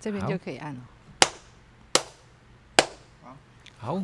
[0.00, 0.80] 这边就可以按了。
[3.76, 4.02] 好，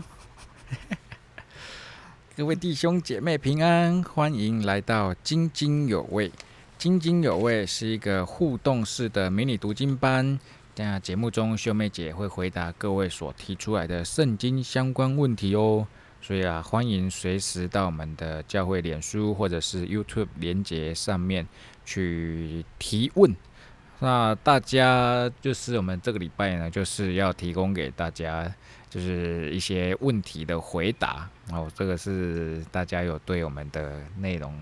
[2.37, 6.31] 各位弟兄姐妹平安，欢迎来到津津有味。
[6.77, 10.39] 津津有味是一个互动式的迷你读经班。
[10.77, 15.87] 那节目中，秀妹姐会回答各位所提出来的圣经相关问题哦。
[16.21, 21.47] 所以啊，欢迎随时到我们的教会脸书或者是 YouTube 连接上面
[21.87, 23.35] 去提问。
[23.99, 28.53] 那大家就是我们这个礼拜呢，就是要提供给大家
[28.91, 31.29] 就是一些问题的回答。
[31.51, 34.53] 哦，这个是大家有对我们的内容，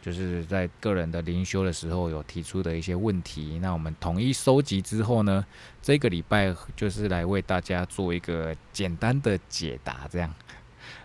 [0.00, 3.58] 就是在个人的灵修的时候有提出的一些问题。
[3.60, 5.44] 那我们统一收集之后呢，
[5.82, 10.32] 这个礼拜就是来为大家做一个简单的解答，这样。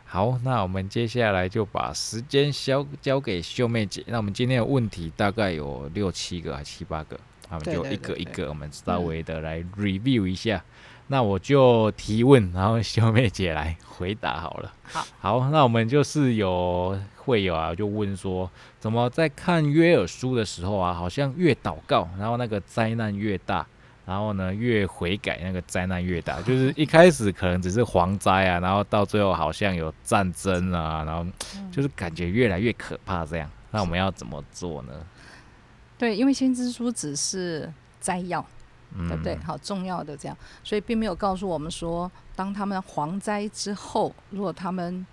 [0.06, 4.04] 好，那我们接下来就把时间交交给秀妹姐。
[4.08, 7.20] 那我们今天的问题大概有六七个还七八个，
[7.50, 10.64] 我们就一个一个，我们稍微的来 review 一下。
[11.12, 14.72] 那我就提问，然后小妹姐来回答好了。
[14.84, 18.48] 好，好，那我们就是有会友啊，就问说，
[18.80, 23.66] 怎么在看约尔书的时候啊，好像越祷告，然后那个灾难越大，
[24.06, 26.40] 然后呢越悔改，那个灾难越大。
[26.46, 31.26] 就是一开始可能只是蝗灾啊，然后到最后好像有战争啊，然后
[31.72, 33.50] 就是感觉越来越可怕这样。
[33.72, 34.94] 那我们要怎么做呢？
[36.00, 38.44] 对，因为先知书只是摘要，
[38.98, 39.38] 嗯对不对？
[39.46, 45.06] 好重要的这样，所以并没有告诉我们说，当他们蝗灾之后，如果他们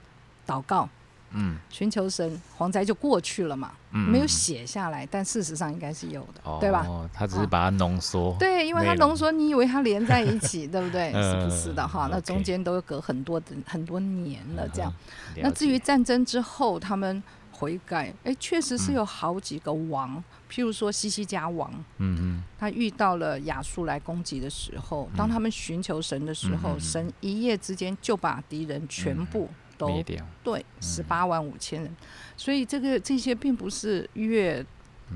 [0.47, 0.89] 祷告
[1.33, 6.87] 嗯寻求神，蝗灾就过去了嘛，嗯没有写下来，但事实上应该是有的，对吧？
[6.87, 8.35] 哦，他只是把它浓缩。
[8.39, 11.11] 对，因为它浓缩，你以为它连在一起，对不对？
[11.21, 12.09] 是不是的嗯哈？
[12.11, 14.93] 那中间都隔很多的很多年了，这样。
[15.35, 17.21] 嗯，那至于战争之后，他们
[17.57, 18.95] 悔改，哎，确实是嗯。
[18.95, 30.03] 有好几个王，譬如说西西家王，嗯嗯他遇到了亚述来攻击的时候，当他们寻求神的时候，神一夜之间就把敌人全部都。
[30.43, 31.97] 对十八万五千人，
[32.37, 34.65] 所以这个这些并不是越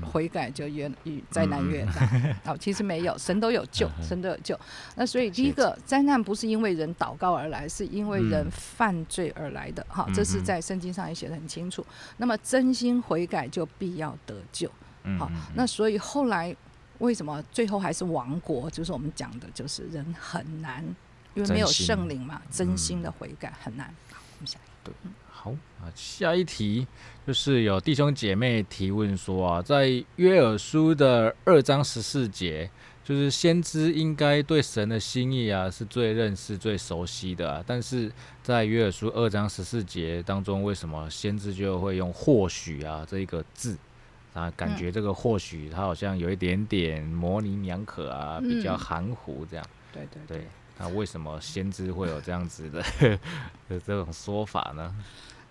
[0.01, 2.09] 悔改就越越灾难越大，
[2.45, 4.57] 哦，其实没有，神都有救，神都有救。
[4.95, 11.85] 那所以第一个灾难不是因为人祷告而来，是因为人嗯犯罪而来的，哈，嗯这是嗯在圣经上也写的很清楚。
[12.17, 14.71] 那么真心悔改就必要得救。
[15.19, 16.55] 好，那所以后来
[16.99, 18.69] 为什么最后还是亡国？
[18.69, 20.83] 就是我们讲的，就是人很难，
[21.33, 23.87] 因为没有圣灵嘛，真心嗯的悔改很难。
[24.11, 24.91] 好，我们下一个
[25.29, 26.85] 好啊，下一题
[27.25, 32.69] 就是有弟兄姐妹提问说啊，在约尔书的二章十四节，
[33.03, 38.11] 就是先知应该对神的心意啊是最认识、最熟悉的、啊，但是
[38.43, 43.77] 在约尔书二章十四节当中，为什么先知就会用或许啊这一个字？
[44.33, 49.65] 啊，感觉这个或许他好像有一点点模棱两可啊，比较嗯含糊这样。
[49.91, 50.47] 对对对，
[50.81, 52.81] 那为什么先知会有这样子的
[53.69, 54.93] 的这种说法呢？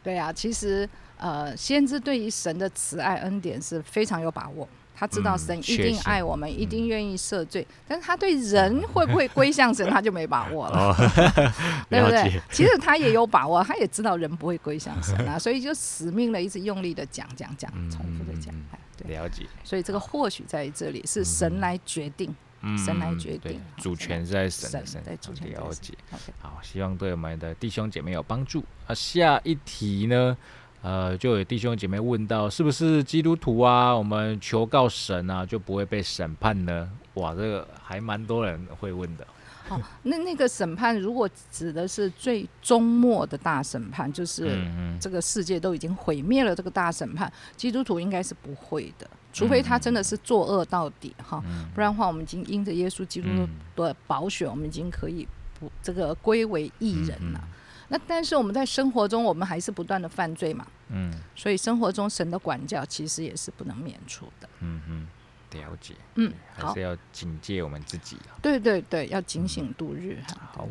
[0.02, 4.68] 对啊，其实呃，先知对于神的慈爱恩典是非常有把握。
[4.92, 10.78] 他知道嗯神一定爱我们，一定嗯愿意赦罪，但是他对人会不会归向神， 他就没把握了。
[10.78, 10.94] 哦，
[11.88, 12.38] 对不对？
[12.50, 18.54] 其实他也有把握，他也知道人不会归向神啊，所以就死命的一直用力的讲讲讲，嗯重复的讲
[18.98, 22.36] 对，了解，所以这个或许在这里是神来决定，嗯
[22.76, 25.94] 神来决对定主权是在神的身对主权了解。
[26.40, 28.64] 好，希望对我们的弟兄姐妹有帮助。
[28.86, 30.36] 啊，下一题呢？
[30.82, 33.94] 呃，就有弟兄姐妹问到，是不是基督徒啊？
[33.94, 36.90] 我们求告神啊，就不会被审判呢？
[37.14, 39.26] 哇，这个还蛮多人会问的。
[39.70, 44.60] 好，那那个审判如果指的是最终末的大审判，就是
[45.00, 55.26] 这个世界都已经毁灭了，这个大审判，基督徒应该是不会的，除非他真的是作恶到底哈，嗯不然的话，我们已经因着耶稣基督嗯的宝血，我们已经可以
[55.58, 57.40] 不这个归为义人了。
[57.44, 57.48] 嗯
[57.92, 64.48] 那但是我们在生活中，我们还是不断的犯罪嘛，嗯所以生活中神的管教其实也是不能免除的。
[64.60, 65.06] 嗯嗯，
[65.52, 65.94] 了解。
[66.16, 68.38] 嗯，还是，要警戒我们自己啊。
[68.42, 70.50] 对对对，要警醒度日哈。
[70.54, 70.68] 好，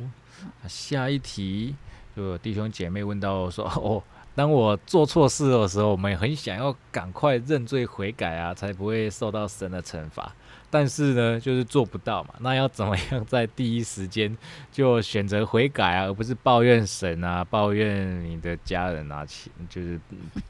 [0.61, 1.75] 那下一题
[2.15, 4.03] 就有弟兄姐妹问到说， 哦，
[4.35, 10.33] 当我做错事的时候，我们很想要赶快认罪悔改啊，才不会受到神的惩罚。
[10.71, 12.33] 但是呢，就是做不到嘛。
[12.39, 14.35] 那要怎么样在第一时间
[14.71, 19.99] 就选择悔改啊，而不是抱怨神啊、抱怨你的家人啊、亲就是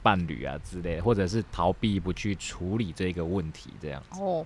[0.02, 4.22] 伴侣啊之类的，或者是逃避不去处理这个问题这样子。
[4.22, 4.46] 哦，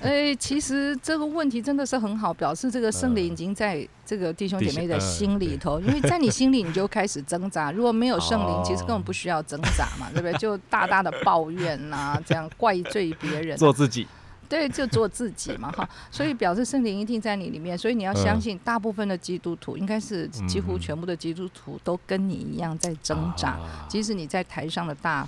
[0.00, 7.70] 哎，其实这个问题真的是很好，表示这个圣灵已经在这个弟兄姐妹的心里头，因为在你心里你就开始挣扎。
[7.72, 10.32] 如果没有圣灵， 其实根本哦不需要挣扎嘛，对不对？
[10.38, 14.06] 就大大的抱怨呐、这样怪罪别人啊、 做自己，
[14.50, 15.88] 对，就做自己嘛，哈。
[16.12, 23.56] 所以表示圣灵一定在你里面，所以你要相信，大部分的基督徒应该是几乎全部的基督徒都跟你一样在挣扎，
[23.88, 25.26] 即使你在台上的大。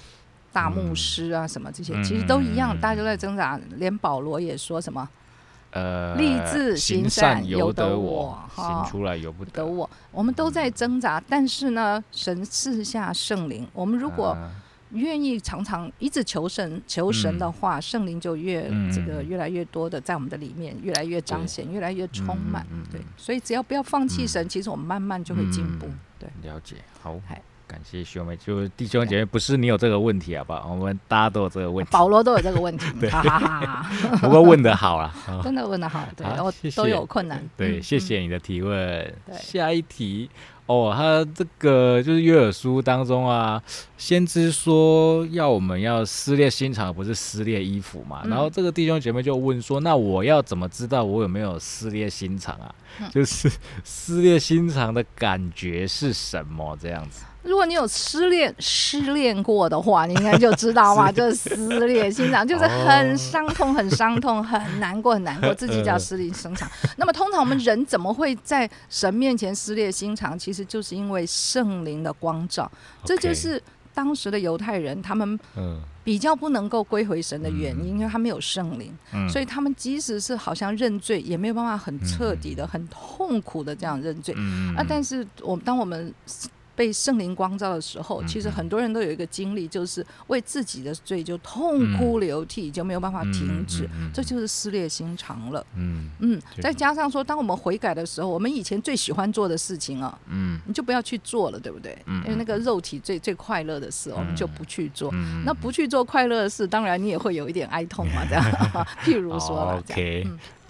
[0.55, 3.59] 大牧师啊，什么这些其实都一样，大家都在挣扎。
[3.77, 5.09] 连保罗也说什么，
[5.71, 9.89] 呃，立志行善由得我，行出来由不得我。
[10.11, 13.67] 我们都在挣扎，但是呢，神赐下圣灵。
[13.73, 14.37] 我们如果
[14.93, 18.63] 愿意常常一直求神求神的话，圣灵就越
[18.93, 22.67] 这个越来越多的在我们的里面，越来越彰显，越来越充满。
[22.91, 25.87] 对，所以只要不要放弃神，其实我们慢慢就会进步。
[26.19, 27.19] 对，了解，好。
[27.65, 30.75] 感谢兄妹，就弟兄姐妹，不是你有这个问题好不好？
[30.75, 33.09] 我们大家都有这个问题，保罗都有这个问题， 对，
[34.21, 35.11] 不过问的好啊，
[35.43, 39.15] 真的问的好，对，我都有困难，对，谢谢你的提问。
[39.41, 40.29] 下一题
[40.67, 43.63] 哦，他这个就是约尔书当中啊，
[43.99, 48.23] 先知说要我们要撕裂心肠，不是撕裂衣服嘛？
[48.25, 52.75] 然后这个弟兄姐妹就问说，那我要怎么知道我有没有撕裂心肠啊？
[53.11, 53.51] 就是
[53.83, 56.79] 撕裂心肠的感觉是什么？
[56.81, 57.25] 这样子。
[57.43, 66.71] 如果你有失恋失恋过的话，你应该就知道嘛， 这是撕裂心肠，就是很伤痛、很伤痛、很难过、很难过，自己叫 撕裂心肠。
[66.97, 70.39] 那么，通常我们人怎么会在神面前撕裂心肠？
[70.39, 72.71] 其实就是因为圣灵的光照。
[73.05, 73.61] 这就是
[73.93, 75.39] 当时的犹太人，他们
[76.05, 78.93] 比较不能够归回神的原因，因为他没有圣灵，
[79.29, 84.35] 所以他们即使是好像认罪，也没有办法很彻底的、很痛苦的这样认罪。
[84.77, 86.13] 啊，但是我当我们
[86.83, 95.65] 被圣灵光照的时候，其实很多人都有一个经历，就是为自己的罪就痛哭流涕，就没有办法停止，这就是撕裂心肠了。
[95.77, 101.97] 嗯嗯，再加上说，当我们悔改的时候，我们以前最喜欢做的事情啊，嗯，你就不要去做了，对不对？
[102.25, 105.15] 因为那个肉体最最快乐的事，我们就不去做。
[105.45, 108.45] 那不去做快乐的事，当然你也会有一点哀痛嘛，这样。
[109.07, 109.95] 譬如说了，这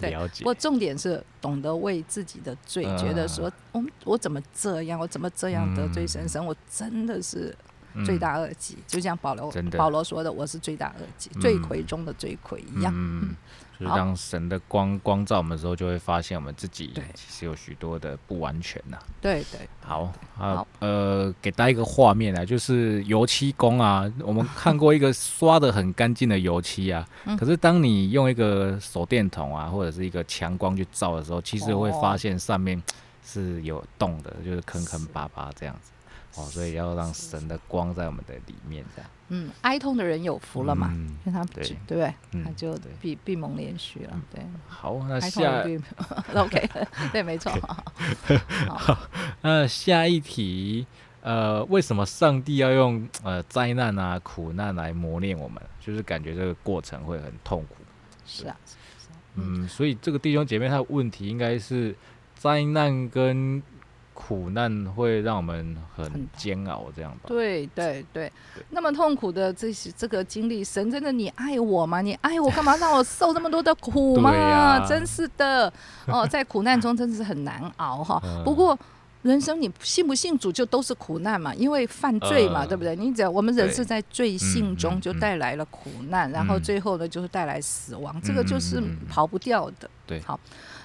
[0.09, 0.27] 样。
[0.27, 7.55] 对，不过重点是懂得为自己的罪，觉得说，我我怎么这样，我怎么这样得罪神神，我真的是
[8.05, 12.93] 罪大恶极，就像保罗保罗说的，我是罪大恶极，罪魁中的罪魁一样。
[13.79, 18.97] 就是当神的光光照我们的时候，就会发现我们自己其实有许多的不完全呐。
[19.19, 20.67] 对对，好好。
[20.79, 32.81] 呃，给大家一个画面啊，就是油漆工啊，我们看过一个 刷的很干净的油漆啊，可是当你用一个手电筒啊，或者是一个强光去照的时候，其实会发现上面
[33.25, 35.91] 是有洞的，就是坑坑巴巴这样子。
[36.35, 39.09] 哦，所以要让神的光在我们的里面，这样。
[39.35, 40.93] 嗯，哀痛的人有福了嘛？
[40.93, 42.43] 因为他对对不对？
[42.43, 44.21] 他就闭闭蒙连续了。
[44.31, 45.63] 对，好，那下
[46.35, 46.69] OK，
[47.11, 47.51] 对，没错。
[48.69, 48.95] 好，
[49.41, 50.85] 那下一题，
[51.21, 55.59] 呃，为什么上帝要用呃灾难啊、苦难来磨练我们？
[55.79, 57.75] 就是感觉这个过程会很痛苦。
[58.27, 58.55] 是啊，
[59.33, 61.95] 嗯，所以这个弟兄姐妹他的问题应该是
[62.35, 63.63] 灾难跟。
[64.13, 67.21] 苦难会让我们很煎熬，这样吧？
[67.27, 68.31] 对对对。
[68.69, 72.01] 那么痛苦的这些这个经历，神真的你爱我吗？
[72.01, 74.85] 你爱我干嘛让我受这么多的苦吗？
[74.87, 75.71] 真是的
[76.07, 78.21] 哦，在苦难中真的是很难熬哈。
[78.45, 78.77] 不过
[79.23, 82.95] 人生你信不信主就都是苦难嘛，因为犯罪嘛，对不对？
[82.95, 89.89] 你只要我们人是在罪性中就带来了苦难，然后最后呢就是带来死亡，这个就是逃不掉的。
[90.05, 90.39] 对，好。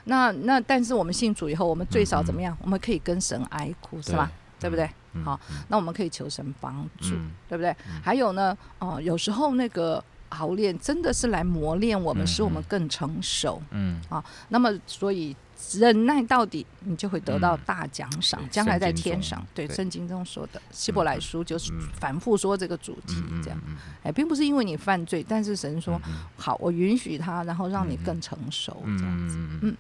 [0.09, 2.57] 那那，但是我们信主以后，我们最少怎么样？
[2.63, 4.31] 我们可以跟神哀哭，是吧？
[4.59, 4.89] 对不对？
[5.25, 5.39] 好，
[5.69, 7.15] 那我们可以求神帮助，
[7.49, 7.75] 对不对？
[8.03, 13.61] 还有呢，哦，有时候那个熬炼真的是来磨练我们，使我们更成熟。
[13.71, 15.35] 嗯，啊，那么所以
[15.73, 19.45] 忍耐到底，你就会得到大奖赏，将来在天上。
[19.55, 23.61] 对，圣经中说的希伯来书就是反复说这个主题，这样。
[24.03, 26.01] 哎，并不是因为你犯罪，但是神说
[26.37, 29.37] 好，我允许他，然后让你更成熟，这样子。
[29.63, 29.77] 嗯。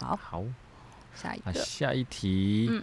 [0.00, 0.44] 好，好，
[1.14, 2.68] 下一个，下一题。
[2.70, 2.82] 嗯，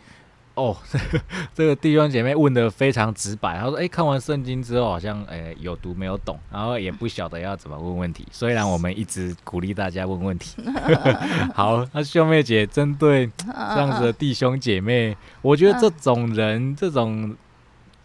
[0.56, 0.78] 哦，
[1.56, 8.28] 这个弟兄姐妹问的非常直白，他说：“哎，看完圣经之后，好像哎有读没有懂，然后也不晓得要怎么问问题。
[8.32, 10.62] 虽然我们一直鼓励大家问问题。
[11.56, 17.36] 好，那兄妹姐针对这样子的弟兄姐妹，我觉得这种人，这种。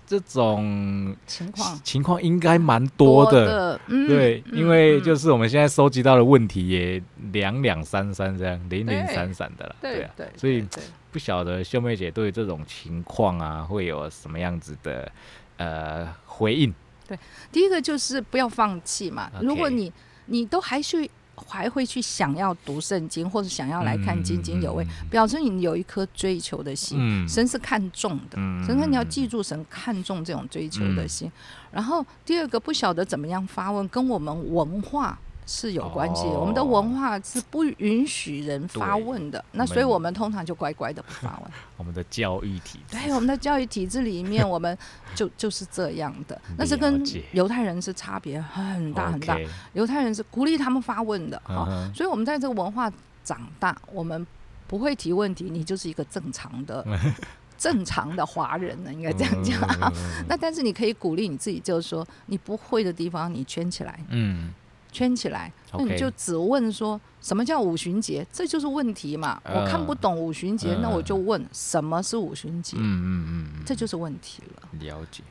[0.06, 1.80] 这种情况。
[1.82, 10.66] 情况应该蛮多的，对，因为就是我们现在收集到的问题也两两三三这样，零零散散的了，对啊，所以
[11.10, 15.10] 不晓得秀妹姐对这种情况啊会有什么样子的
[15.56, 16.72] 呃回应？
[17.08, 17.18] 对，
[17.50, 19.92] 第一个就是不要放弃嘛，如果你
[20.26, 21.08] 你都还是。
[21.34, 27.28] 还会去想要读圣经，或者想要来看津津有味，表示你有一颗追求的心。
[27.28, 28.36] 神是看重的，
[28.66, 31.30] 神说你要记住神看重这种追求的心。
[31.70, 36.26] 然后第二个不晓得怎么样发问，跟我们文化是有关系。
[36.26, 41.50] 哦我们的文化是不允许人发问的，那所以我们通常就乖乖的不发问。
[41.76, 44.76] 我们的教育体制，对，我们的教育体制里面，我们
[45.14, 49.38] 就就是这样的， 那是跟犹太人是差别很大很大。
[49.72, 52.90] 犹太人是鼓励他们发问的，哈、嗯哼所以我们在这个文化
[53.22, 54.26] 长大，我们
[54.66, 56.86] 不会提问题，你就是一个正常的、
[57.58, 59.60] 正常的华人呢，应该这样讲。
[60.28, 64.52] 那但是你可以鼓励你自己，就是说你不会的地方你圈起来，嗯
[64.94, 69.40] 圈起来，那你就只问说什么叫五旬节，这就是问题嘛。
[69.44, 74.68] 嗯我看不懂五旬节，嗯那我就问什么是五旬节，嗯嗯嗯嗯，这就是问题了。
[74.80, 75.22] 了解。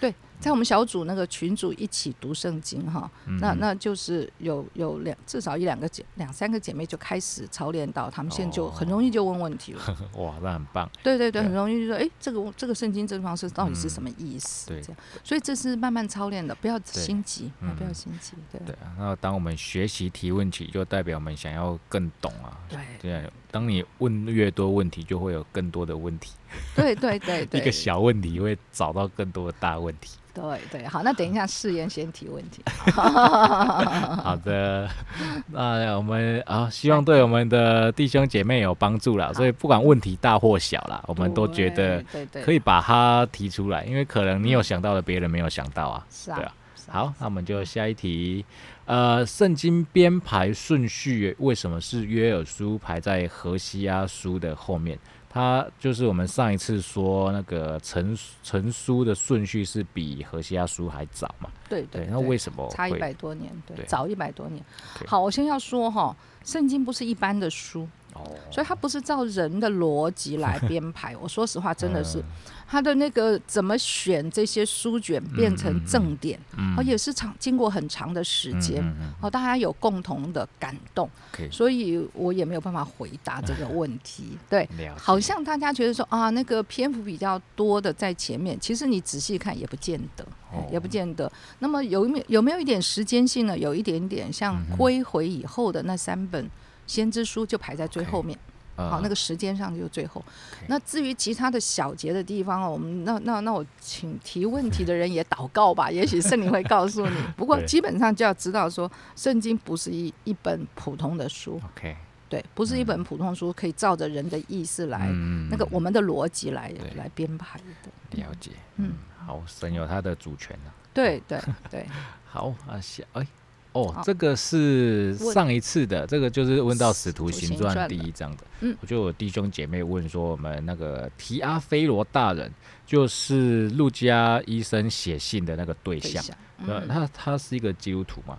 [0.00, 0.12] 对，
[0.42, 9.80] 在我们小组那个群组一起读圣经哈，嗯那那就是有有两至少一两个姐两三个姐妹就开始操练到，她们现在就很容易就问问题了。
[10.18, 10.90] 哇，那很棒。
[11.02, 14.66] 对对对，对很容易就说，哎，这个这个圣经这个方式到底是什么意思？
[14.66, 18.32] 对这样，所以这是慢慢操练的，不要心急，不要心急。
[18.50, 22.58] 对对啊，那当我们学习提问起，就代表我们想要更懂啊。
[22.68, 26.32] 对对啊，当你问越多问题，就会有更多的问题。
[26.74, 30.18] 对对对对 一，个小问题会找到更多的大问题。
[30.34, 32.62] 对对，好，那等一下试验先提问题。
[32.92, 34.88] 好的，
[35.52, 39.30] 那我们啊，希望对我们的弟兄姐妹有帮助啦。
[39.34, 42.02] 所以不管问题大或小啦，我们都觉得
[42.42, 46.06] 可以把它提出来，因为可能你有想到的，别人没有想到啊。
[46.10, 46.54] 是啊
[46.88, 48.44] 好，那我们就下一题。
[48.84, 54.98] 呃，圣经编排顺序为什么是约珥书排在何西阿书的后面？
[55.32, 61.48] 它就是我们上一次说那个成成书的顺序是比荷西亚书还早嘛？
[61.70, 64.62] 对对，对，那为什么差一百多年，对，对早一百多年。
[65.06, 71.16] 好，我先要说哈，圣经不是一般的书，哦，所以它不是照人的逻辑来编排。
[71.20, 72.24] 我说实话，真的是嗯
[72.68, 78.80] 它的那个怎么选这些书卷变成正点，嗯哦，也是长经过很长的时间。
[78.82, 81.08] 嗯嗯嗯哦，大家有共同的感动
[81.50, 84.38] 所以我也没有办法回答这个 问题。
[84.48, 84.66] 对，
[84.96, 90.24] 好像大家觉得说啊，那个篇幅比较多的在前面，其实你仔细看也不见得，
[90.70, 91.30] 也不见得。
[91.58, 93.58] 那么有没有有没有一点时间性呢？
[93.58, 96.50] 有一点点，像归回以后的那三本
[96.86, 98.38] 先知书就排在最后面。
[98.74, 100.24] 好，那个个时间上就最后。
[100.66, 107.16] 那至于其他的小节的地方哦，我们那那那我请提问题的人也祷告吧， 也许圣灵会告诉你。
[107.36, 111.94] 不过基本上就要知道说，圣经不是一一本普通的书，OK
[112.30, 118.22] 对，不是一本普通书，可以照着人的意思来，嗯那个我们的逻辑来来编排的。
[118.22, 118.94] 了解，嗯，
[119.26, 120.72] 好，神有他的主权啊。
[120.94, 121.38] 对对
[121.70, 121.86] 对，
[122.24, 123.26] 好啊，下哎。
[123.72, 128.44] 哦，这个是上一次的，这个就是问到《使徒行传第一章的。
[128.60, 132.50] 嗯我就有弟兄姐妹问说，我们那个提阿菲罗大人，
[132.86, 136.36] 就是路加医生写信的那个对象，对象。
[136.66, 138.38] 呃，嗯他他是一个基督徒嘛？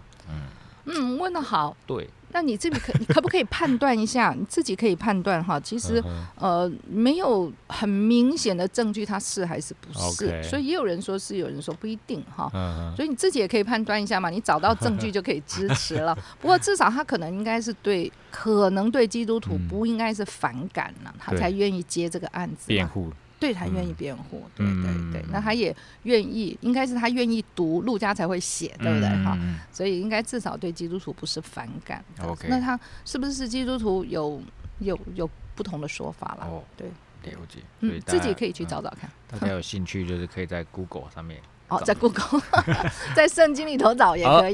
[0.86, 1.76] 嗯，问的好。
[1.86, 4.36] 对，那你这里可你 可不可以判断一下？
[4.38, 5.60] 你自己可以判断哈。
[5.60, 6.04] 其实
[6.36, 12.50] 呃，没有很明显的证据，它是还是不是所以也有人说是，有人说不一定哈。
[12.96, 16.18] 所以你自己也可以判断一下嘛，你找到证据就可以支持了。
[16.42, 22.68] 不过至少他可能应该是对，可能对基督徒嗯不应该是反感了，他才愿意接这个案子。
[22.68, 23.12] 辩护，
[23.44, 29.36] 对他愿意嗯辩护，对嗯对对，那他也愿意，应该是他愿意读，陆家才会写，对不对哈？
[29.42, 32.02] 嗯所以应该至少对基督徒不是反感。
[32.22, 34.42] OK 那他是不是基督徒有
[34.80, 36.48] 有有不同的说法啦？
[36.50, 36.88] 哦对，
[37.32, 37.60] 了解。
[38.06, 39.10] 自己可以去嗯找找看。
[39.28, 41.42] 大家 有兴趣就是可以在 Google 上面。
[41.70, 42.42] 哦，在 Google，
[43.16, 44.54] 在圣经里头找也可以。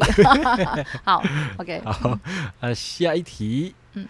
[1.03, 1.21] 好
[1.57, 2.17] ，OK，好，
[2.61, 4.07] 呃，下一题，嗯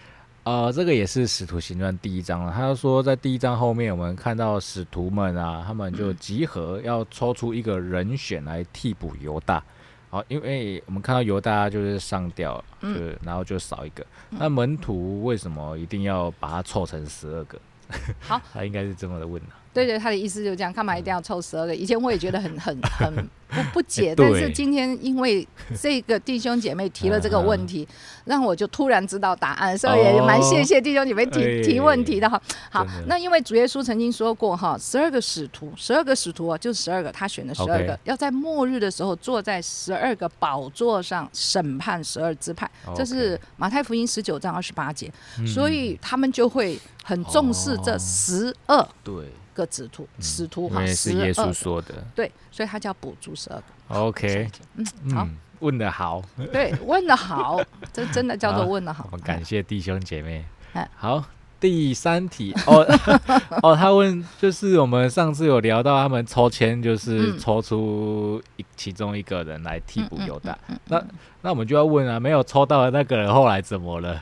[0.50, 2.52] 呃，这个也是《使徒行传》第一章了。
[2.52, 9.64] 他说，在第一章后面，我们看到使徒们啊，他们就嗯集合，要抽出一个人选来替补犹大。
[10.10, 14.02] 好，因为我们看到犹大就是上吊了，嗯就然后就少一个。
[14.32, 17.62] 嗯那门徒为什么一定要把它凑成十二个？
[18.20, 19.54] 好，他应该是这么的问啊。
[19.72, 21.76] 对对，他的意思就是这样，干嘛一定要凑十二个？
[21.76, 25.48] 以前我也觉得很很很不不解，但是今天因为
[25.82, 27.88] 这个弟兄姐妹提了这个问题，
[28.26, 32.42] 让我就突然知道答案，所以也蛮谢谢弟兄姐妹提、哎提问题的哈。
[32.72, 45.48] 好，那因为主耶稣曾经说过哈，十二个使徒，十二个使徒啊，就十二个，他选的十二个，要在末日的时候坐在十二个宝座上审判十二支派，这是马太福音十九章二十八节，嗯。
[45.48, 51.96] 所以他们就会很重视这哦十二对，个使徒，使徒因哈，是耶稣二说的。
[52.16, 53.64] 对，所以他叫补助十二个。
[54.00, 56.22] OK，嗯，好，嗯，问的好。
[56.52, 57.60] 对，问的好，
[57.92, 59.18] 这真的叫做问的好我。
[59.18, 60.88] 们感谢弟兄姐妹哎。
[60.96, 61.24] 好，
[61.60, 62.86] 第三题哦
[63.64, 70.58] 哦，他问就是我们上次有聊到他们抽签，就是嗯抽出一其中一个人来替补犹大。
[70.68, 71.04] 嗯嗯那
[71.42, 74.22] 那我们就要问啊，没有抽到的那个人后来怎么了？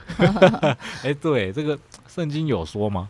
[1.03, 3.09] 哎、对，这个圣经有说吗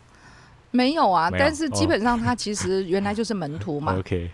[0.72, 3.96] 没有啊，有但是基哦本上他其实原来就是门徒嘛？
[4.00, 4.30] OK，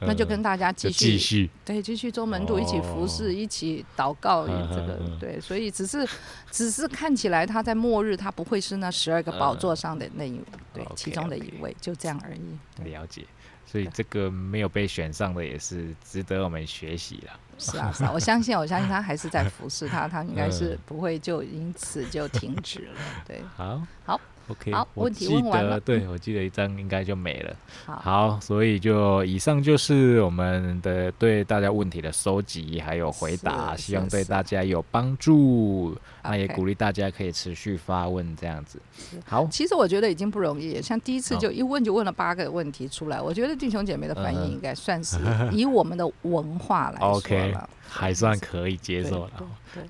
[0.00, 6.06] 那就呃跟大家继续续对继续做门徒，一起服哦侍，一起祷告，嗯这个对，所以只是
[6.50, 10.40] 只是看起来他在末日他不会是那十二个宝嗯座上的那一
[10.72, 12.90] 对其中的一位，就这样而已。
[12.90, 13.24] 了解。
[13.66, 17.38] 所以这个没有被选上的也是值得我们学习啦。
[17.56, 23.00] 是啊，是啊，我相信，我相信他还是在服侍他，他应该是嗯不会就因此就停止了。
[23.24, 25.78] 对，好，好，OK，好我问题记问完了。
[25.78, 27.56] 得，对我记得一张应该就没了。
[27.86, 35.96] 好，好，所以就以上就是我们的对大家问题的收集还有回答，希望对大家有帮助。
[36.22, 38.78] 那也鼓励大家可以持续发问这样子。
[39.24, 45.16] 好，其实我觉得已经不容易，像第一次就一问就问了八个问题出来，我觉得弟兄姐妹的反嗯应应该算是
[45.50, 47.20] 以我们的文化来说
[47.52, 49.32] 了，还算可以接受了。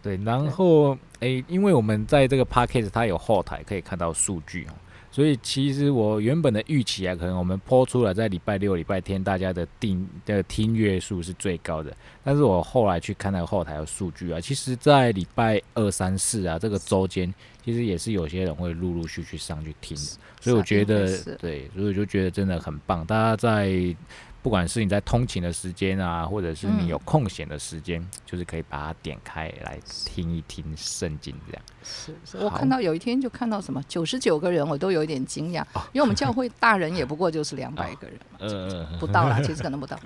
[0.03, 4.73] 对然后诶，因为我们在这个 p a c k a g e 它有后台可以看到数据哦，
[5.11, 17.33] 所以其实我原本的预期啊，可能我们播出来在礼拜六、礼拜天大家的订的听阅数是最高的，但是我后来去看那个后台的数据啊，其实在礼拜二、三、四啊这个周间，
[17.65, 20.03] 其实也是有些人会陆陆续续上去听的，
[20.41, 23.95] 所以我觉得对，所以我就觉得真的很棒，大家在。
[24.43, 31.63] 不管是你在通勤的时间啊，或者是你嗯有空闲的时间，就是可以把它点开来听一听圣经这样。
[31.83, 39.99] 是是，我看到有一天就看到什么九十九个人，我都有一点惊讶，因为我们教会大人也不过就是两百个人嘛，呃，不到啦， 其实可能不到。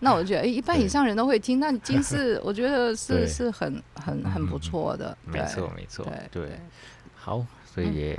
[0.00, 6.60] 那我就觉得，哎，一半以上人都会听，那已经是我觉得是是很很很不错的，没错没错，对对，
[7.14, 8.16] 好，所以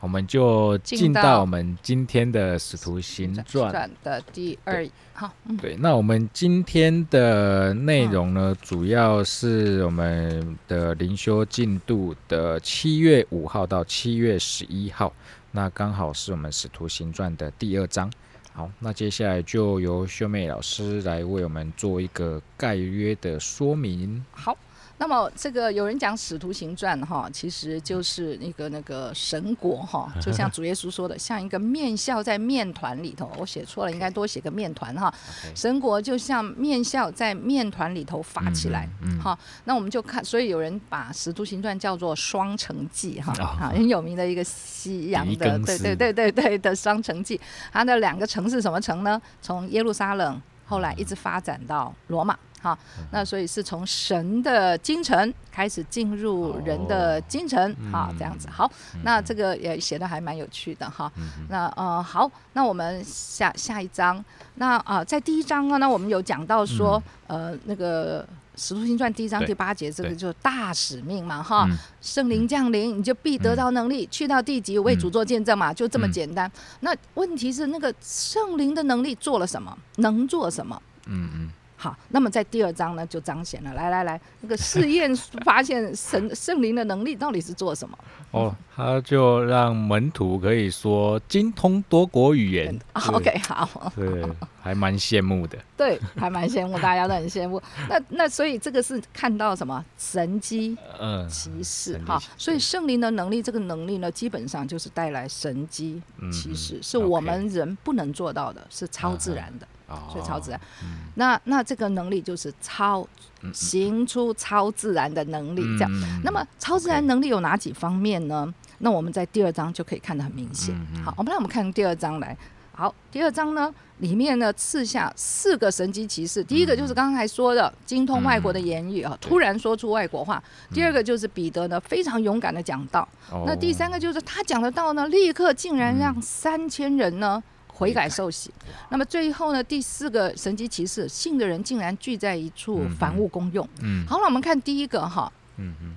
[0.00, 3.70] 我们就进进到到我们今天的使徒行传。
[3.70, 15.12] 传的第二，好，嗯，对，那我们今天的内容呢，主要是我们的灵修进度的七月五号到七月十一号，
[15.50, 18.08] 那刚好是我们使徒行传的第二章。
[18.52, 24.24] 好，那接下来就由秀妹老师来为我们做一个概约的说明。
[24.30, 24.56] 好。
[24.98, 33.30] 那么这个有人讲《使徒行传》哈，其实就是那个那个神国哈， 就像主耶稣说的，像一个面笑在面团里头。
[33.38, 35.12] 我写错了，应该多写个面团哈。
[35.54, 38.88] 神国就像面笑在面团里头发起来。
[39.02, 47.38] 嗯，嗯，好，那我们就看，所以有人把《使徒行传》叫做《双城记》哈，哦好，很有名的一个西洋的，对对对对对的《双城记》。
[47.72, 49.20] 它的两个城是什么城呢？
[49.40, 52.36] 从耶路撒冷后来一直发展到罗马。
[52.60, 58.48] 好，嗯那所以是从神的精城开始进入人的京城，好，这样子。
[58.50, 58.70] 好，
[59.02, 61.10] 那这个也写的还蛮有趣的哈。
[61.48, 64.24] 那呃好，那我们下下一章，
[64.56, 68.26] 那啊、呃在第一章呢，那我们有讲到说，呃那个。
[68.60, 71.76] 《使徒行传》第一章第八节，这个就是大使命嘛，哈，嗯。
[72.00, 76.50] 圣灵降临，你就必得到能力，去到地极为主做见证嘛，就这么嗯简单。
[76.80, 79.78] 那问题是，那个圣灵的能力做了什么？
[79.98, 80.82] 能做什么？
[81.06, 83.72] 嗯嗯，好，那么在第二章呢，就彰显了。
[83.72, 85.14] 来来来，那个试验
[85.44, 87.96] 发现神 圣灵的能力到底是做什么？
[88.32, 92.76] 哦，他就让门徒可以说精通多国语言。
[92.92, 94.28] 啊 OK，好，对，
[94.60, 95.56] 还蛮羡慕的。
[95.76, 97.62] 对，还蛮羡慕， 大家都很羡慕。
[97.88, 110.60] 那那所以这个是看到什么神机嗯，骑士哈，所以圣灵的能力，这个能力呢，基本上就是带来神机嗯骑士，嗯是我们人不能做到的，是超自然的，哦所以超自然。
[110.82, 113.06] 嗯那那这个能力就是超
[113.52, 115.90] 行出超自然的能力，这样。
[115.92, 118.52] 嗯那么超自然能力有哪几方面呢？
[118.78, 120.72] 那我们在第二章就可以看得很明显。
[121.04, 122.36] 好，我们来我们看第二章来。
[122.72, 130.40] 好，第二章呢里面呢赐下四个神机骑士，第一个就是刚才说的精通外国的言语啊，突然说出外国话；
[130.72, 137.42] 第二个就是彼得呢非常勇敢的讲道；哦那第三个就是他讲的道呢，立刻竟然让嗯三千人呢。
[137.78, 138.50] 悔改受洗，
[138.88, 139.62] 那么最后呢？
[139.62, 143.66] 第四个神机骑士，信的人竟然聚在一处嗯，凡物公用。
[143.80, 145.96] 嗯好了，我们看第一个哈，嗯嗯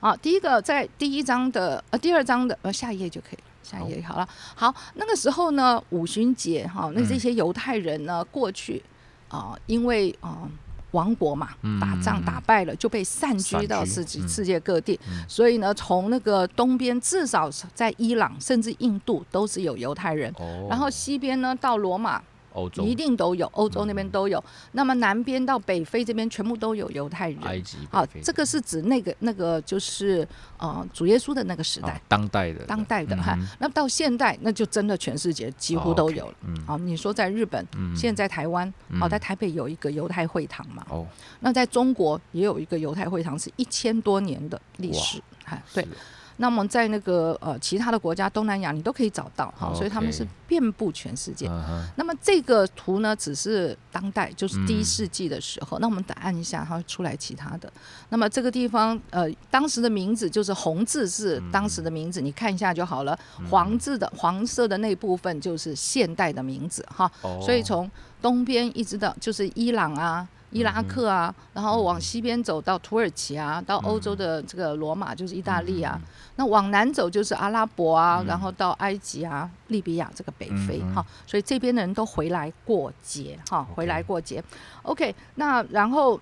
[0.00, 4.28] 啊，第一个在第一章的呃第二章的呃下一页就可以了，下一页好了。
[4.56, 8.82] 好，那个时候呢，五旬节哈，那嗯这些犹太人呢过去
[9.28, 10.48] 啊、因为啊。
[10.96, 14.98] 亡国嘛，打仗嗯打败了，就被散散居到世界世界各地。
[15.08, 20.32] 嗯所以呢，从那个东边，至少在伊朗甚至印度都是有犹太人。
[20.38, 22.22] 哦，然后西边呢，到罗马
[22.56, 24.42] 欧洲一定都有，欧洲那边都有。
[24.72, 27.38] 那么南边到北非这边全部都有犹太人。
[27.42, 30.26] 埃及好这个是指那个那个就是
[30.58, 33.38] 呃主耶稣的那个时哦代，当代的当代的嗯哈。
[33.58, 36.34] 那到现代，那就真的全世界几乎都有了。
[36.46, 38.66] 嗯好，你说在日本，嗯现在台湾，
[39.00, 40.84] 哦，嗯在台北有一个犹太会堂嘛。
[40.88, 41.06] 哦
[41.40, 45.22] 那在中国也有一个犹太会堂，是一千多年的历史。
[45.44, 45.90] 哈，对是。
[46.38, 51.50] 那么在那个呃其他的国家，东南亚你都可以找到，哈，所以他们是遍布全世界。
[51.96, 55.78] 那么这个图呢，只是当代，就是第一嗯世纪的时候。
[55.78, 57.72] 那我们按一下，它会出来其他的。
[58.10, 63.18] 那么这个地方，呃，当时的名字就是红字是当时的名字，你看一下就好了。
[63.50, 67.10] 黄字的黄色的那部分就是现代的名字哈。
[67.22, 70.28] 哦所以从东边一直到就是伊朗啊。
[70.50, 76.00] 伊拉克啊，然后往西边走到土耳其啊，到欧洲的这个罗马就是意大利啊，
[76.36, 84.42] 那往南走就是阿拉伯啊，然后到埃及啊、利比亚这个北非嗯哈，所以这边的人都回来过节哈回来过节。
[84.82, 86.18] OK，那然后，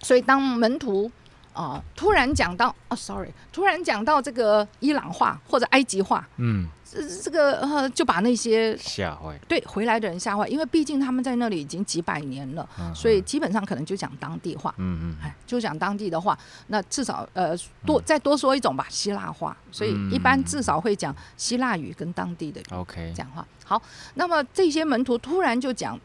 [0.00, 1.10] 所以当门徒
[1.54, 14.74] 啊、突然讲到哦，sorry，突然讲到这个伊朗话或者埃及话，嗯这这个呃就把那些吓坏对回来的人吓坏，因为毕竟他们在那里已经几百年了，所以基本上可能就讲当地话。
[14.78, 19.56] 嗯嗯哎，就讲当地的话，那至少呃多再多说一种吧，希腊话。
[19.72, 23.46] 所以一般至少会讲希腊语跟当地的 OK 讲话。
[23.64, 23.80] 好，
[24.14, 25.98] 那么这些门徒突然就讲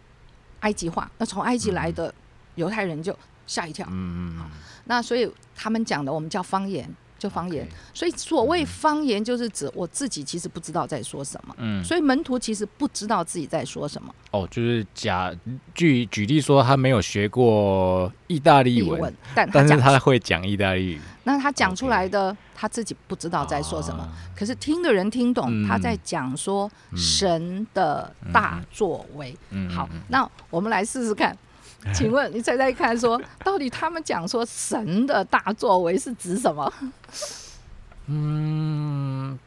[0.61, 2.13] 埃及话，那从埃及来的
[2.55, 3.85] 犹太人就吓一跳。
[3.89, 4.51] 嗯嗯
[4.89, 7.67] 那所以他们讲的我们叫方言，就方言。
[7.93, 11.55] 所以所谓方言，就是指我自己其实不知道在说什么。
[11.59, 11.83] 嗯。
[11.83, 14.11] 所以门徒其实不知道自己在说什么。
[14.31, 15.31] 哦，就是假
[15.75, 24.01] 举举例说他没有学过意大利文，文，但他但是讲，他会讲意大利语，那他讲出来的他自己不知道在说什么。
[24.01, 24.09] 啊。
[24.35, 25.67] 可是听的人听懂，嗯。
[25.67, 29.37] 他在讲说神的大作为。
[29.51, 29.69] 嗯。
[29.69, 31.37] 好，那我们来试试看。
[31.93, 36.71] 请问你猜猜看说到底他们讲说神的大作为是指什么？
[38.07, 39.37] 嗯，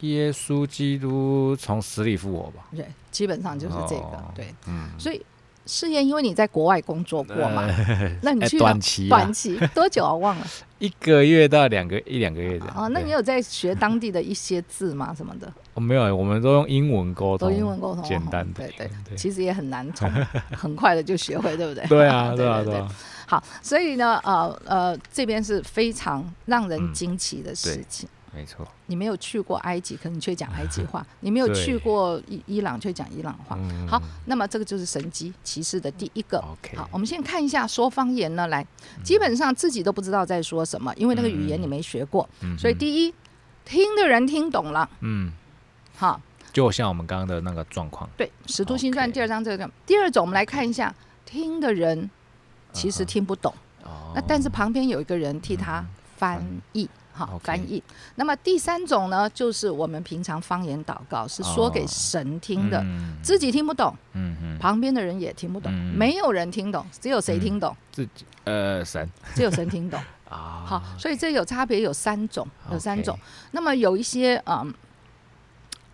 [0.00, 2.66] 耶稣基督从死里复活吧？
[2.76, 4.02] 对，基本上就是这个。
[4.02, 5.24] 哦对，嗯，所以
[5.66, 7.66] 试验，因为你在国外工作过嘛，
[8.22, 10.12] 那你哎去了短期啊短期多久啊？
[10.12, 10.46] 忘了
[10.78, 12.88] 一个月到两个一两个月的哦。
[12.90, 15.14] 那你有在学当地的一些字吗？
[15.16, 15.50] 什么的？
[15.74, 20.10] 我没有，我们都用英文沟通，都英文沟通，哦简单的对对，对其实也很难从
[20.56, 21.84] 很快的就学会，对不对？
[21.88, 22.84] 对啊， 对对啊，对
[23.26, 28.08] 好，所以呢，呃呃，这边是非常让人嗯惊奇的事情。
[28.36, 28.66] 没错。
[28.86, 33.56] 你没有去过埃及，可你却讲埃及话； 你没有去过伊伊朗，却讲伊朗话。
[33.60, 36.38] 嗯好，那么这个就是神机骑士的第一个。
[36.38, 38.66] ，OK，好，我们先看一下说方言呢，来，
[39.04, 43.14] 基本上自己都不知道在说什么，因为那个语言你没学过，嗯所以第一，
[43.64, 45.30] 听的人听懂了，嗯，
[45.96, 46.20] 哈，
[46.52, 49.68] 就像我们刚刚的那个状况，对，《使徒行传》第二章这个。
[49.86, 52.10] 第二种，我们来看一下，听的人
[52.72, 53.52] 其实听不懂，
[53.82, 55.84] 哦，那但是旁边有一个人替他
[56.16, 56.88] 翻译。
[57.16, 57.44] 好，OK。
[57.44, 57.80] 翻译。
[58.16, 63.16] 那么第三种呢，就是我们平常方言祷告是说给哦神听的，嗯。
[63.22, 65.94] 自己听不懂，嗯嗯，旁边的人也听不懂，嗯。
[65.96, 67.76] 没有人听懂，只有谁听懂？
[67.92, 69.08] 自己呃神。
[69.32, 70.00] 只有神听懂。
[70.28, 73.16] 啊，好，所以这有差别，有三种，有三种。
[73.52, 74.74] 那么有一些嗯，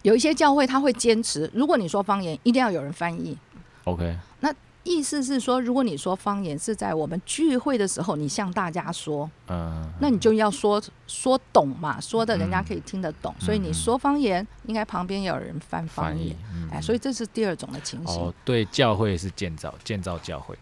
[0.02, 3.36] 有一些教会他会坚持，如果你说方言，一定要有人翻译。
[3.84, 13.34] ，OK，那意思是说，如果你说方言是在我们聚会的时候，你向大家说，嗯，那你就要说说懂嘛，说的人家可以听得懂。
[13.38, 16.16] 所以你说方言，应该旁边也有人翻方言。
[16.16, 20.56] 翻译。，嗯哎，所以这是第二种的情形，哦，对，教会是建造建造教会，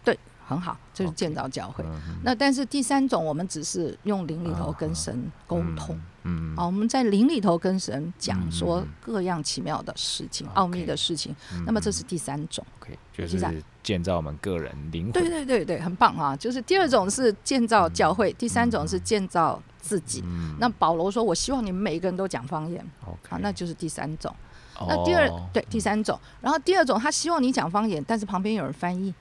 [0.49, 1.83] 很好，就是建造教会。
[1.85, 5.99] 嗯那但是第三种，我们只是用灵里头跟神沟通。
[6.23, 11.35] 嗯，啊，我们在灵里头跟神讲嗯说嗯各样奇妙的事情、奥秘的事情。
[11.53, 12.65] 嗯那么这是第三种。
[12.79, 16.35] OK，就是建造我们个人灵魂，对对对对，很棒啊！
[16.35, 20.21] 就是第二种是建造教会，第三种是建造自己。
[20.25, 22.85] 嗯那保罗说：“我希望你们每一个人都讲方言。
[23.05, 24.33] ”，OK，好，那就是第三种。
[24.87, 29.13] 那第二哦对第三种，然后第二种他希望你讲方言，但是旁边有人翻译，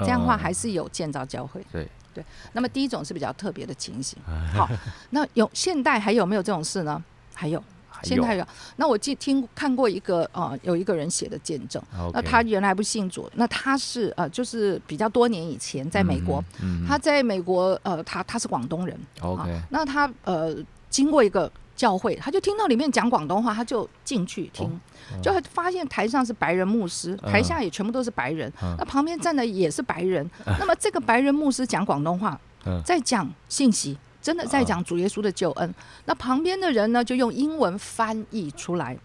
[0.00, 1.64] 这样的话嗯还是有建造教会。
[1.70, 2.24] 对对。
[2.52, 4.18] 那么第一种是比较特别的情形。
[4.54, 4.68] 好，
[5.10, 7.02] 那有现代还有没有这种事呢？
[7.34, 7.62] 还有。
[8.04, 11.80] 现在还有，那我记听看过一个呃，有一个人写的见证
[12.12, 20.52] 那他原来不信主，那他是呃，就是比较多年以前在美国，，嗯，嗯他在美国呃，他他是广东人，OK，啊那他呃
[20.90, 27.32] 经过一个教会，他就听到里面讲广东话，他就进去听，哦就发现台上是白人牧师，嗯。
[27.32, 28.74] 台下也全部都是白人，嗯。
[28.78, 33.98] 那旁边站的也是白人，那么这个白人牧师讲广东话嗯，在讲信息。
[34.22, 38.96] 真的在讲主耶稣的救恩，那旁边的人呢就用英文翻译出来，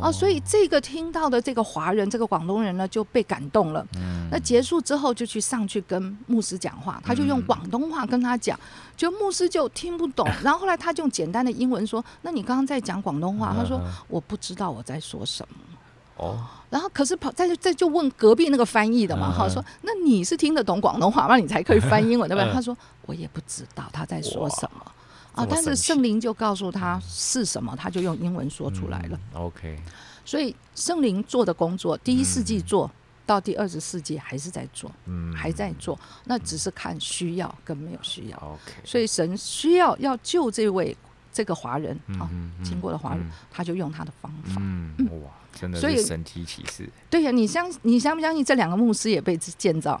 [0.00, 3.86] 啊，所以这个听到的这个华人，这个广东人呢就被感动了。
[4.30, 8.58] 那结束之后就去上去跟牧师讲话，他就用广东话跟他讲，
[8.96, 10.28] 就牧师就听不懂。
[10.42, 15.56] 然后后来他就用简单的英文说：“那你刚刚在讲广东话？”他说：“我不知道我在说什么。”
[16.16, 16.38] 哦。
[16.68, 21.36] 然后可是跑再再就问隔壁那个翻译的嘛，哈，说：“那你是听得懂广东话吗？
[21.36, 24.84] 你才可以翻英文对不对？”他说：“我也不知道他在说什么。”
[25.34, 25.46] 啊！
[25.48, 29.20] 但是圣灵就告诉他是什么，他就用英文说出来了。
[29.34, 29.78] OK。
[30.24, 32.90] 所以圣灵做的工作，第一世纪做
[33.26, 34.90] 到第二十世纪还是在做，
[35.34, 35.98] 还在做。
[36.24, 38.36] 那只是看需要跟没有需要。
[38.36, 38.72] OK。
[38.84, 40.96] 所以神需要要救这位
[41.32, 42.28] 这个华人啊，
[42.62, 44.56] 经过的华人，他就用他的方法。
[44.60, 46.88] 嗯，哇，真的是神奇启示。
[47.08, 50.00] 对呀，你相你相不相信这两个牧师也被建造？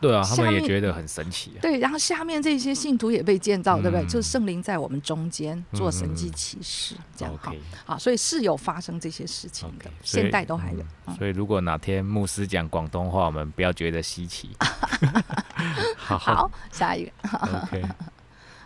[0.00, 1.52] 对啊，他们也觉得很神奇。
[1.62, 4.04] 对，然后下面这些信徒也被建造，对不对？
[4.06, 7.54] 就是圣灵在我们中间做神迹奇事，这样好。
[7.86, 10.84] 好，所以是有发生这些事情的，现代都还有。
[11.16, 14.50] 所以如果哪天牧师讲广东话，我们不要觉得稀奇。
[15.96, 17.12] 好，下一个。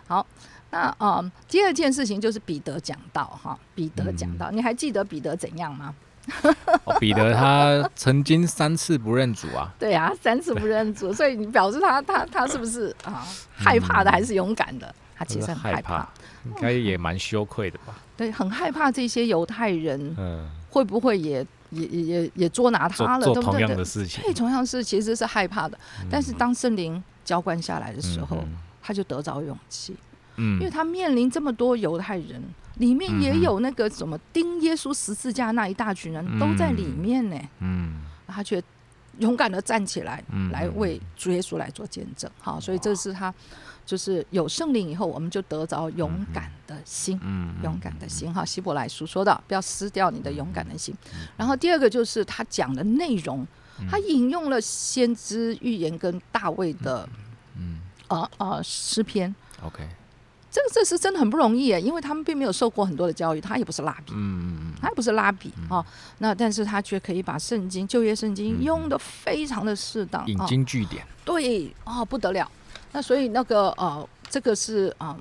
[0.07, 0.25] 好，
[0.69, 5.95] 那嗯，第二件事情就是彼得讲到哈，彼得讲到，你还记得彼得怎样吗？
[6.99, 14.93] 彼得他曾经三次不认主啊， 对啊，三次不认主，所以你表示他 他他是不是啊害怕的还是勇敢的？
[15.17, 16.07] 他其实很害怕，
[16.45, 17.95] 应该也蛮羞愧的吧？
[18.17, 23.23] 对，很害怕这些犹太人，嗯，会不会也也也也也捉拿他了？
[23.23, 25.79] 做同样的事情，对，同样是其实是害怕的。
[26.09, 28.43] 但是当圣灵浇灌下来的时候，
[28.81, 29.95] 他就得着勇气，
[30.35, 32.43] 嗯，因为他面临这么多犹太人。
[32.77, 38.61] 里面也有那个什么钉耶稣十字架那一大群人都在里面呢，嗯，他却
[39.19, 43.33] 勇敢的站起来，来为主耶稣来做见证，好，所以这是他
[43.85, 47.17] 就是有圣灵以后，我们就得着勇敢的心，
[47.63, 50.93] 勇敢的心，哈，希伯来书说的不要撕掉你的勇敢的心，
[51.37, 53.47] 然后第二个就是他讲的内容，
[53.89, 57.07] 他引用了先知预言跟大卫的，
[57.57, 59.33] 嗯，啊啊诗篇
[59.63, 59.87] ，OK。
[60.55, 65.85] 这个这是真的很不容易诶，因为他们并没有受过很多的教育，他也不是蜡笔，嗯他也不是蜡笔啊，
[66.19, 72.49] 那但是他却可以把圣经旧约圣经用的非常的适当，引经据典，对啊，不得了。
[72.93, 75.17] 那所以那个呃，这个是啊，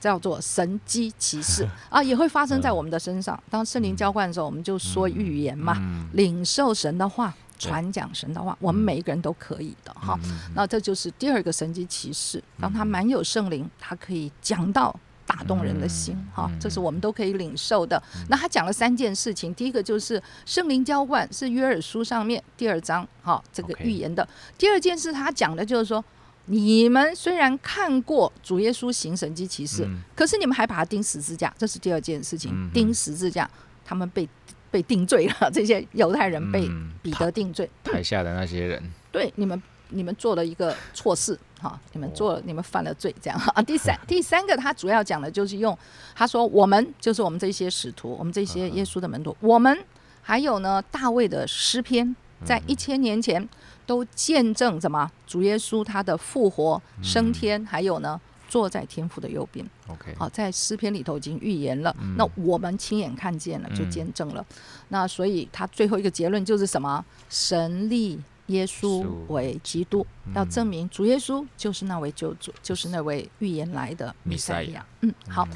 [0.00, 3.38] 叫做神机骑士 啊，也会发生在我们的身上。
[3.50, 5.76] 当圣灵浇灌的时候，我们就说预言嘛，
[6.14, 7.34] 领受神的话。
[7.58, 10.18] 传讲神的话，我们每一个人都可以的哈。
[10.54, 14.94] 那这就是第二个神级骑士，当他满有圣灵，他可以讲到
[15.26, 16.50] 打动人的心哈。
[16.60, 18.00] 这是我们都可以领受的。
[18.28, 24.26] 那他讲了三件事情，第一个就是圣灵浇灌，是约尔书上面第二章哈这个预言的。
[24.56, 26.04] 第二件事他讲的就是说，
[26.46, 32.70] 你们虽然看过主耶稣行神迹骑士，可是你们还把他钉十字架，这是第二件事情。
[32.72, 33.50] 钉十字架，
[33.84, 34.28] 他们被。
[34.70, 36.68] 被定罪了，这些犹太人被
[37.02, 37.68] 彼得定罪。
[37.84, 43.62] 台下的那些人，对你们，你们做了一个错事，哈，你们做了，你们犯了罪，这样啊。
[43.62, 45.76] 第三， 第三个，他主要讲的就是用，
[46.14, 49.76] 他说我们就是我们这些使徒，我们这些耶稣的门徒，我们
[50.22, 53.48] 还有呢，大卫的诗篇，在一千年前
[53.86, 55.10] 都见证什么？
[55.26, 58.20] 主耶稣他的复活升天，还有呢？
[58.48, 64.44] 坐在天父的右边，OK，好，在诗篇里头已经预言了，那我们亲眼看见了，就见证了。
[64.88, 67.04] 那所以他最后一个结论就是什么？
[67.28, 74.84] 神立耶稣为基督，要证明主耶稣就是那位救主，就是那位预言来的弥赛亚。
[75.00, 75.48] 嗯，好。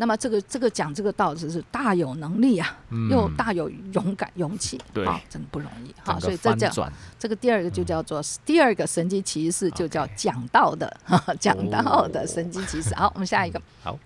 [0.00, 2.78] 那么这个这个讲这个道就是大有能力啊，
[3.10, 5.92] 又大有勇敢勇气，啊，真的不容易。
[6.04, 10.96] 好，所以这叫这个第二个就叫做第二个神机骑士，就叫讲道的
[11.40, 12.94] 讲道的神机骑士。
[12.94, 13.60] 好，我们下一个。
[13.82, 13.98] 好，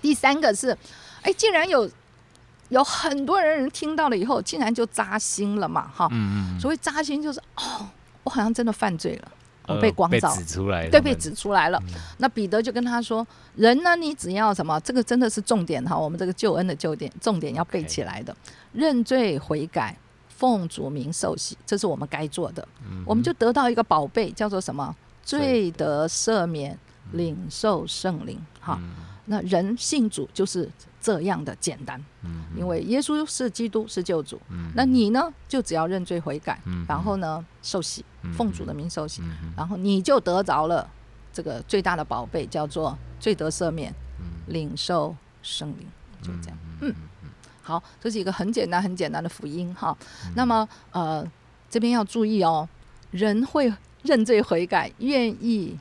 [0.00, 0.76] 第三个是，
[1.20, 1.86] 哎，竟然有
[2.68, 6.08] 有很多人人听到了以后，竟然就扎心了嘛，哈。
[6.12, 6.60] 嗯嗯。
[6.60, 7.88] 所谓扎心就是哦，
[8.22, 9.32] 我好像真的犯罪了。
[9.66, 10.30] 我被光照，
[10.90, 11.82] 对，被指出来了。
[12.18, 14.78] 那彼得就跟他说：“人呢，你只要什么？
[14.80, 18.36] 这个真的是重点哈，我们这个救恩的救点，重点要背起来的。
[18.74, 19.96] 认罪悔改，
[20.28, 22.68] 奉主名受洗，这是我们该做的。
[23.06, 24.94] 我们就得到一个宝贝，叫做什么？
[25.22, 26.78] 罪得赦免，
[27.12, 28.38] 领受圣灵。
[28.60, 28.78] 哈，
[29.24, 30.70] 那人信主就是。”
[31.04, 32.02] 这样的简单，
[32.56, 34.40] 因为耶稣是基督，是救主。
[34.74, 38.02] 那你呢，就只要认罪悔改，然后呢，受洗，
[38.34, 39.20] 奉主的名受洗，
[39.54, 40.88] 然后你就得着了
[41.30, 43.94] 这个最大的宝贝，叫做罪得赦免，
[44.46, 45.86] 领受圣灵，
[46.22, 46.58] 就这样。
[46.80, 46.94] 嗯，
[47.60, 49.94] 好，这是一个很简单、很简单的福音哈。
[50.34, 51.22] 那么，呃，
[51.68, 52.66] 这边要注意哦，
[53.10, 53.70] 人会
[54.04, 55.78] 认罪悔改，愿意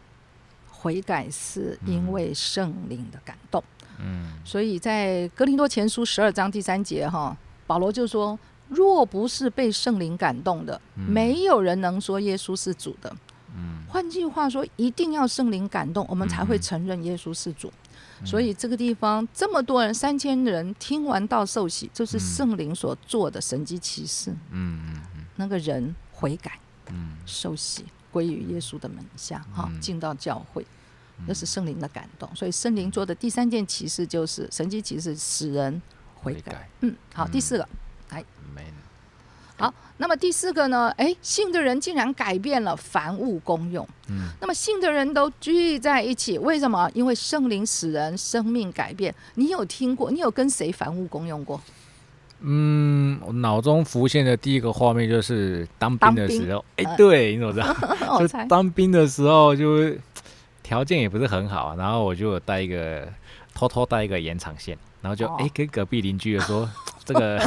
[0.70, 3.64] 悔改，是因为圣灵的感动。
[3.99, 7.36] 嗯，所以在格林多前书十二章第三节哈，
[7.67, 8.38] 保罗就说
[8.69, 13.15] ：“若不是被圣灵感动的，没有人能说耶稣是主的。”
[13.56, 13.84] 嗯。
[13.88, 17.71] 换句话说，一定要圣灵感动，我们才会承认耶稣是主。
[18.25, 24.32] 所以这个地方这么多人，三千人听完到受洗，就是圣灵所做的神迹奇事。
[24.51, 25.25] 嗯嗯。
[25.36, 26.58] 那个人悔改、
[26.89, 27.17] 嗯。
[27.25, 29.79] 受洗，归于耶稣的门下，哈、嗯。
[29.79, 30.65] 进到教会，
[31.28, 32.30] 那是圣灵的感动。
[32.36, 35.82] 所以圣灵做的第三件奇事就是神迹奇事，使人
[36.15, 36.69] 悔改。
[36.82, 37.67] 嗯，好，第四个。
[38.56, 38.65] ，man，
[39.58, 40.89] 好，那么第四个呢？
[40.97, 43.88] 哎，信的人竟然改变了凡物公用。
[44.10, 46.89] 嗯，那么信的人都聚在一起，为什么？
[46.93, 49.13] 因为圣灵使人生命改变。
[49.36, 50.12] 你有听过？
[50.12, 51.62] 你有跟谁凡物公用过？
[52.45, 58.19] 嗯，我脑中浮现的第一个画面就是当兵的时候，哎、呃对，你怎么知道？
[58.19, 58.28] 就。
[58.49, 59.95] 当兵的时候，就
[60.63, 63.08] 条件也不是很好啊，然后我就带一个
[63.54, 65.36] 偷偷带一个延长线，然后就哦。
[65.38, 66.67] 哎、跟隔壁邻居的说
[67.04, 67.39] 这个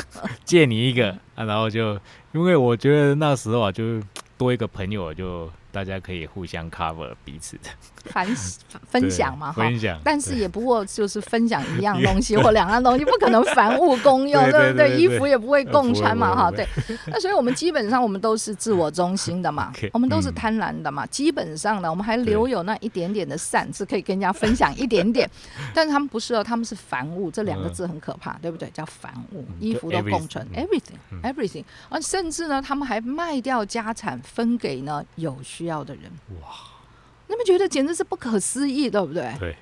[0.45, 1.11] 借你一个。
[1.35, 1.99] 啊，然后就
[2.33, 4.01] 因为我觉得那时候啊，就
[4.39, 7.69] 多一个朋友，就大家可以互相 cover 彼此的
[8.05, 8.27] 分
[8.89, 9.63] 分享嘛，哈。
[9.63, 14.97] 分享，但是也不过就是分享一样东西 或两样东西，不可能凡物公用， 对不对？
[14.97, 16.67] 衣服也不会共穿嘛，哈，对。
[17.07, 21.05] 那所以我们基本上我们都是自我中心的嘛我们都是嗯贪婪的嘛。
[21.07, 25.29] 基本上呢，我们还留有那一点点的善，是可以跟人家分享一点点。
[25.75, 28.71] 但是他们不是哦，他们是凡物，这两个字很可怕，对不对？
[28.71, 36.11] 叫凡物，衣服都共存 everything，，everything，everything，而甚至呢，他们还卖掉家产分给呢有需要的人。
[36.41, 36.49] 哇，
[37.29, 39.37] 你们觉得简直是不可思议，对不对？
[39.39, 39.57] 对，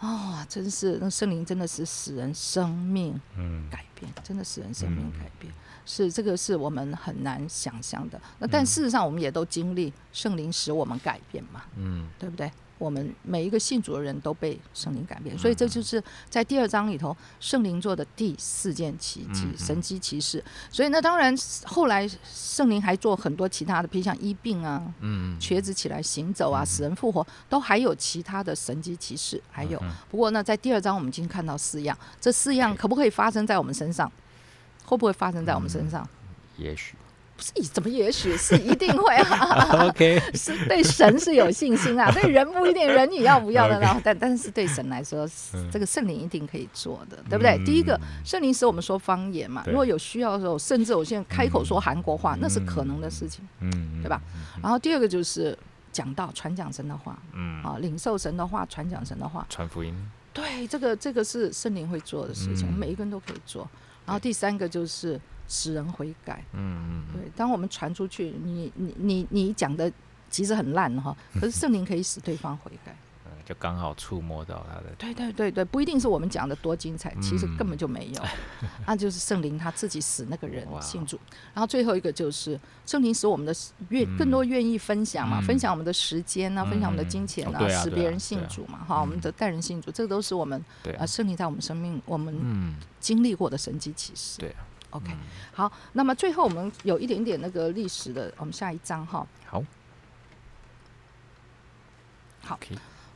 [0.00, 5.52] 哦，真是那圣灵真的是使人生命嗯改变，真的使人生命嗯改变，
[5.86, 8.20] 是这个是我们很难想象的。
[8.38, 12.50] 那但事实上，我们也都经历圣灵使我们改变嘛，嗯对不对？
[12.78, 20.42] 我们每一个信主的人都被圣灵改变，所以这就是在第二章里头圣灵做的第四件奇迹神机奇事。
[20.70, 29.78] 所以那当然后来圣灵还做很多其他的，譬如像医病啊，嗯，瘸子起来行走啊，死人复活，都还有其他的神机奇事，还有。
[29.82, 34.10] 嗯不过呢，在第二章我们已经看到四样，这四样可不可以发生在我们身上？
[34.84, 36.06] 会不会发生在我们身上？
[36.58, 36.96] 也许
[37.42, 39.86] 不是，怎么也许是一定会啊？
[39.88, 44.00] OK，是对神是有信心啊， 对人不一定，人你要不要的呢？
[44.04, 47.56] 但但是对神来说，嗯这个圣灵一定可以做的，对不对？
[47.58, 53.46] 嗯第一个，圣灵使我们说方言嘛，如果有需要的时候，甚至我现在开口说韩国话，那是可能的事情。
[53.60, 54.20] 嗯，对吧？
[54.62, 55.56] 然后第二个就是
[55.90, 59.44] 讲到、传讲神的话嗯，啊，领受神的话、传讲神的话。
[59.48, 59.94] 传福音，
[60.32, 63.68] 对，这个这个是圣灵会做的事情，嗯每一个人都可以做。
[64.04, 65.20] 然后第三个就是
[65.52, 66.42] 使人悔改。
[66.54, 69.92] 嗯嗯对，当我们传出去，你你你你讲的
[70.30, 72.96] 其实很烂哈，可是圣灵可以使对方悔改。
[73.24, 77.56] 嗯，就刚好触摸到他的，对对对对，不一定是我们讲的多精彩，其实嗯。
[77.56, 78.22] 根本就没有，
[78.86, 81.20] 那就是圣灵他自己使那个人信主。
[81.54, 83.54] 然后最后一个就是圣灵使我们的
[83.90, 91.06] 愿更多愿意分享嘛，嗯分享我们的时间啊，分享我们的金钱啊使别人信主嘛，哈，我们的待人信主，这都是我们对啊。
[91.06, 94.40] 圣灵在我们生命我们嗯，经历过的神迹奇事。
[94.40, 95.18] 对啊 OK，嗯
[95.52, 99.26] 好，那么最后我们有一点点那个历史的，我们下一章哈。
[99.44, 99.62] 好，
[102.42, 102.58] 好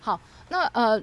[0.01, 1.03] 好，那呃，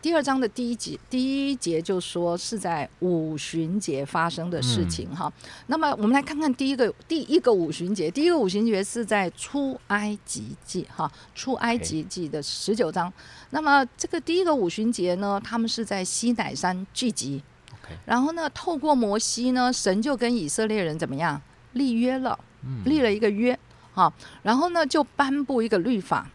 [0.00, 5.32] 第二章的第一节，第一节就说是在五旬节发生的事情哈。
[5.66, 13.12] 那么我们来看看第一个第一个五旬节，第一个五旬节是在出埃及记哈，出埃及记的十九章。
[13.50, 17.42] 那么这个第一个五旬节呢，他们是在西乃山聚集
[17.88, 21.40] OK 然后呢，透过摩西呢，神就跟以色列人怎么样
[21.72, 22.38] 立约了。
[22.64, 23.56] 嗯立了一个约，
[23.94, 26.28] 哈，然后呢就颁布一个律法，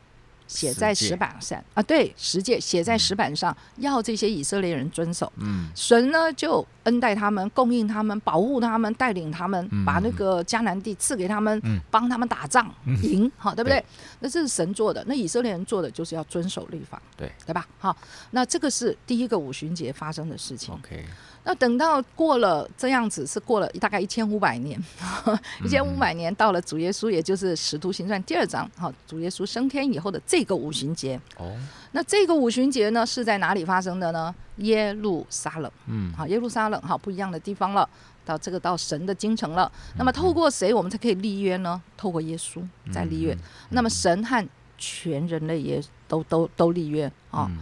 [0.53, 5.31] 写在石板上啊，对，十诫写在石板上，要这些以色列人遵守。
[5.37, 13.85] 嗯神呢就恩待他们，供应他们，保护他们，带领他们，嗯把那个迦南地赐给他们，嗯帮他们打仗嗯赢，好，对不对对？
[14.19, 17.67] 那这是神做的，那以色列人做的就是要遵守律法，对对吧？
[17.79, 17.95] 好，
[18.31, 20.73] 那这个是第一个五旬节发生的事情。
[20.75, 21.03] ，OK，
[21.45, 24.81] 那等到过了这样子，是过了大概一千五百年，
[25.63, 31.19] 一千五百年到了主耶稣，也就是《使徒行传》第二章，哈，主耶稣升天以后的这个五旬节。
[31.37, 31.55] 哦，
[31.91, 34.33] 那这个五旬节呢，是在哪里发生的呢？
[34.57, 37.87] 耶路撒冷，嗯好，耶路撒冷，好，不一样的地方了。
[38.25, 41.81] 到这个到神的京城了，嗯那么透过谁我们才可以立约呢？
[41.97, 43.33] 透过耶稣在立约。
[43.33, 43.39] 嗯
[43.71, 47.47] 那么神和全人类也都都都立约啊。
[47.49, 47.57] 嗯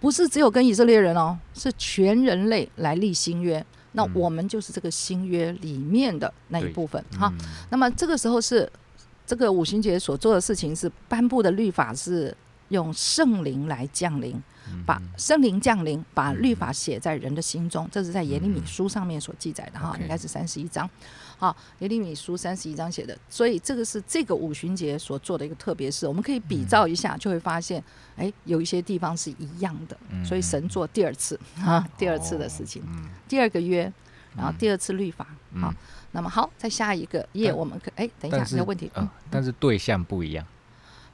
[0.00, 3.64] 不是只有跟以色列人哦，是全人类来立新约。
[3.92, 7.32] 那嗯我们就是这个新约里面的那一部分哈。
[7.40, 8.70] 嗯那么这个时候是
[9.28, 12.34] 这个五旬节所做的事情是颁布的律法是
[12.70, 14.34] 用圣灵来降临，
[14.72, 14.82] 嗯。
[14.86, 20.88] 把圣灵降临，把律法写在人的心中，这是在耶利米书上面所记载的哈，应该是三十一章。
[21.36, 27.84] 好，耶利米书三十一章写的，所以这个是这个五旬节所做的一个特别事，我们可以比照一下，就会发现，
[28.16, 33.08] 哎，有一些地方是一样的，所以神做第二次啊，第二次的事情，嗯。
[33.28, 33.92] 第二个约，
[34.34, 35.60] 然后第二次律法嗯。
[35.60, 35.72] 好，
[36.12, 38.90] 那么好，在下一个页，我们可哎，等一下但，是你的问题，
[39.30, 40.46] 但是对象不一样，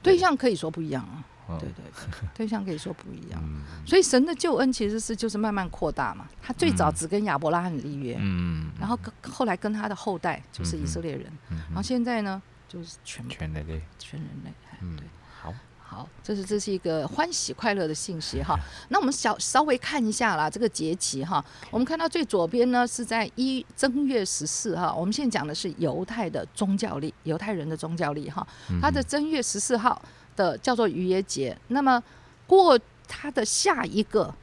[0.02, 3.40] 对象可以说不一样啊，嗯对对对， 对象可以说不一样。
[3.44, 3.62] 嗯。
[3.86, 6.28] 所以神的救恩其实是就是慢慢扩大嘛。
[6.42, 6.94] 他最早嗯。
[6.94, 14.50] 只跟亚伯拉罕立约，嗯，然后跟后来跟他的后代就是以色列人，嗯然后现在呢就是全全人类，全人类。
[14.70, 15.06] 哎嗯对，
[15.42, 15.52] 好，
[15.94, 18.58] 好，这是这是一个欢喜快乐的信息哈。
[18.90, 30.02] 那我们小稍微看一下啦，这个节期哈，我们看到最左边呢是在一正月十四哈，我们现在讲的是犹太的宗教历，犹太人的宗教历哈，嗯它的正月十四号
[30.34, 32.02] 的叫做逾越节，那么
[32.48, 32.76] 过
[33.06, 34.34] 它的下一个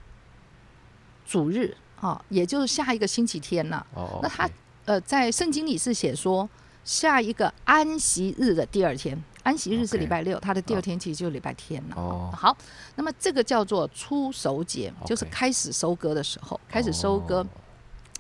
[1.25, 4.53] 主日啊，也就是下一个星期天呐、哦，那他 OK
[4.85, 6.49] 呃，在圣经里是写说，
[6.83, 11.95] 下一个安息日的第二天，安息日是礼拜六，它的第二天其实就是礼拜天了。
[11.95, 12.55] 哦好，
[12.95, 17.45] 那么这个叫做初熟节，就是开始收割的时候，开始收割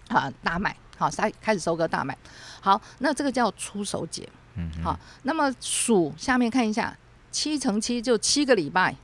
[0.09, 2.17] 哦啊大麦，好，开开始收割大麦。
[2.59, 4.27] 好，那这个叫初熟节。
[4.55, 6.97] 嗯好，那么数下面看一下，
[7.31, 8.95] 七乘七就七个礼拜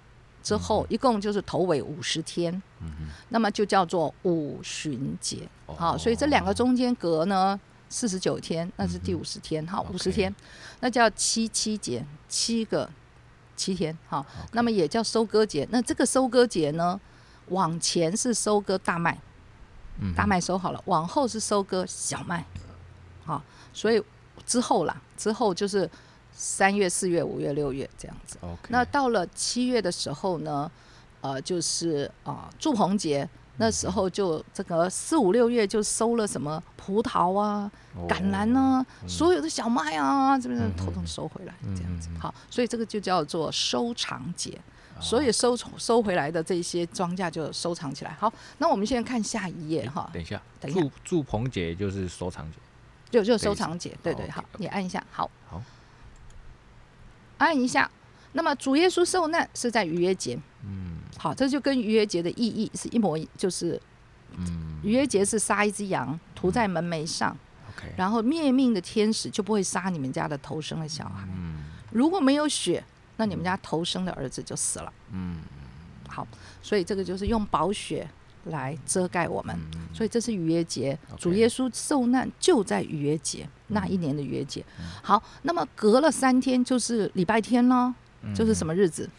[0.43, 2.53] 之后，一共就是头尾五十天。
[2.81, 5.47] 嗯哼那么就叫做五旬节。
[5.65, 7.59] 好，哦所以这两个中间隔呢
[7.89, 9.65] 四十九天，那是第五十天。
[9.65, 10.33] 好，五十天，
[10.79, 12.89] 那叫七七节，七个
[13.55, 13.97] 七天。
[14.07, 15.67] 好，那么也叫收割节。
[15.71, 16.99] 那这个收割节呢，
[17.47, 19.19] 往前是收割大麦，
[19.99, 22.45] 嗯大麦收好了，往后是收割小麦。
[23.25, 23.41] 好，
[23.73, 24.01] 所以
[24.45, 25.89] 之后啦，之后就是
[26.31, 28.37] 三月、四月、五月、六月这样子。
[28.69, 30.71] 那到了七月的时候呢，
[31.21, 37.69] 呃，就是啊、祝棚节，那时候就这个四五六月就收了什么葡萄啊、
[38.07, 42.09] 橄榄啊，所有的小麦啊，这边嗯统统收回来，这样子。
[42.19, 44.51] 好，所以这个就叫做收藏节。
[44.51, 48.17] 哦所以收收回来的这些庄稼就收藏起来。
[48.19, 52.57] 好，那我们现在看下一页哈，等一下，等一下祝祝棚节就是收藏节，
[53.11, 55.61] 就就收藏节，对对，好好，你按一下，好，好，
[57.37, 57.87] 按一下。
[58.31, 63.79] 那么主耶稣受难是在逾越节，嗯好，这就跟逾越节的意义是一模一，就是
[64.37, 67.35] 嗯逾越节是杀一只羊涂在门楣上
[67.95, 71.27] 然后灭命的天使就不会杀你们家的头生的小孩。
[71.35, 72.83] 嗯如果没有血，
[73.15, 74.93] 那你们家头生的儿子就死了。
[75.11, 75.37] 嗯
[76.07, 76.27] 好，
[76.61, 78.07] 所以这个就是用宝血
[78.45, 79.55] 来遮盖我们。
[79.75, 84.63] 嗯所以这是逾越节，主耶稣受难就在逾越节那一年的逾越节。
[85.01, 87.93] 好，那么隔了三天就是礼拜天咯，
[88.35, 89.09] 就是什么日子？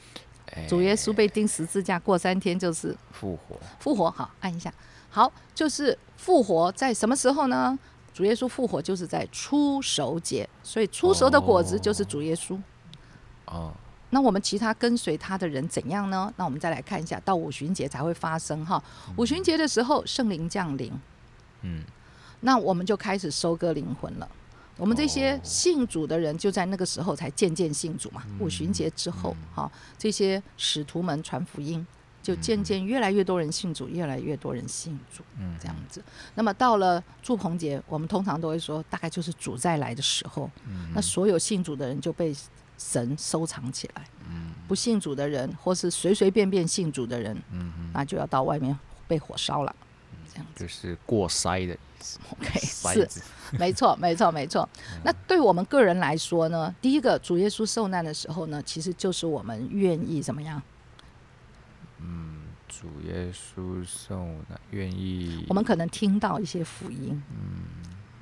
[0.54, 4.10] 哎主耶稣被钉十字架，过三天就是复活，复活。
[4.10, 4.72] 好，按一下。
[5.10, 7.78] 好，就是复活在什么时候呢？
[8.12, 12.60] 主耶稣复活就是在初熟节，所以初熟的果子就是主耶稣。
[13.46, 13.72] 哦，
[14.10, 16.32] 那我们其他跟随他的人怎样呢？
[16.36, 18.82] 那我们再来看一下，到五旬节才会发生哈。
[19.16, 20.92] 五旬节的时候，圣灵降临，
[21.62, 21.82] 嗯
[22.40, 24.28] 那我们就开始收割灵魂了。
[24.78, 28.22] 我们这些哦信主的人，就在那个时候才渐渐信主嘛。
[28.26, 31.84] 嗯五旬节之后，哈、这些使徒们传福音，
[32.22, 36.02] 就渐渐越来越多人信主，越来越多人信主，嗯这样子。
[36.34, 42.34] 那么到了祝棚节，我们通常都会说，大概就是主再来的时候，嗯那所有信主的人就被
[42.78, 44.06] 神收藏起来。
[44.30, 49.74] 嗯不信主的人，或是随随便便信主的人，嗯嗯，那就要到外面被火烧了。
[50.30, 53.08] 这样子就是过筛的意思，，OK，是
[53.58, 54.68] 没错，没错，没错。
[55.04, 60.60] 那对我们个人来说呢，第一个，主耶稣受难的时候呢，其实就是我们愿意怎么样？
[62.00, 64.16] 嗯，主耶稣受
[64.48, 67.62] 难，愿意，我们可能听到一些福音，嗯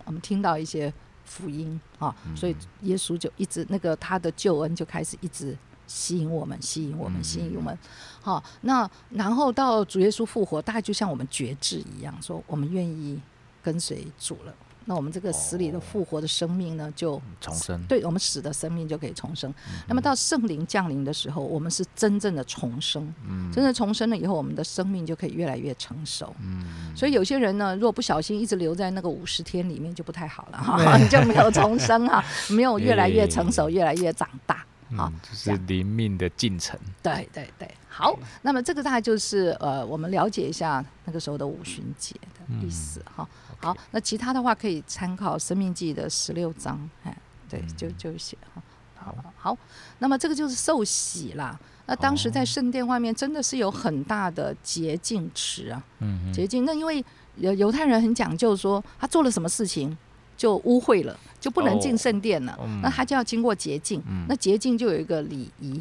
[0.04, 0.92] 我们听到一些
[1.24, 5.56] 福音啊，所以耶稣就一直那个他的救恩就开始一直
[5.88, 7.76] 吸引我们，吸引我们，吸引我们。
[8.22, 13.20] 好，那然后到主耶稣复活，大概就像我们觉知一样，说我们愿意
[13.62, 14.54] 跟随主了。
[14.88, 19.52] 那我们这个死里的复活的生命呢，就重生，对我们死的生命就可以重生。
[19.88, 23.12] 那么到圣灵降临的时候，我们是真正的重生。
[23.28, 26.34] 嗯真正重生了以后，我们的生命就可以越来越成熟。
[26.40, 34.64] 嗯所以有些人呢，如果不小心一直留在那个五十天里面，就不太好了哈， 你就没有重生哈， 没有越来越成熟，越来越长大。
[34.96, 43.28] 好嗯，就是灵命的进程，对对对，好，那么这个大概就是呃，我们了解一下那个时候的五旬节的意思哈。
[43.58, 47.16] 好，那其他的话可以参考《生命记》的十六章，哎，
[47.48, 48.62] 对，就就写哈。
[48.94, 49.58] 好，好，
[50.00, 51.58] 那么这个就是受洗啦。
[51.86, 56.64] 那当时在哦圣殿外面真的是有很大的洁净池啊，嗯嗯洁净。
[56.64, 57.04] 那因为
[57.36, 59.96] 犹犹太人很讲究说，他做了什么事情
[60.36, 64.02] 就污秽了，就不能进哦圣殿了，嗯那他就要经过洁净。
[64.08, 65.80] 嗯那洁净就有一个礼仪，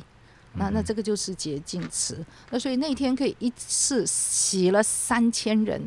[0.53, 2.23] 那那嗯这个就是洁净池。
[2.51, 5.81] 那所以那天可以一次洗了三千人，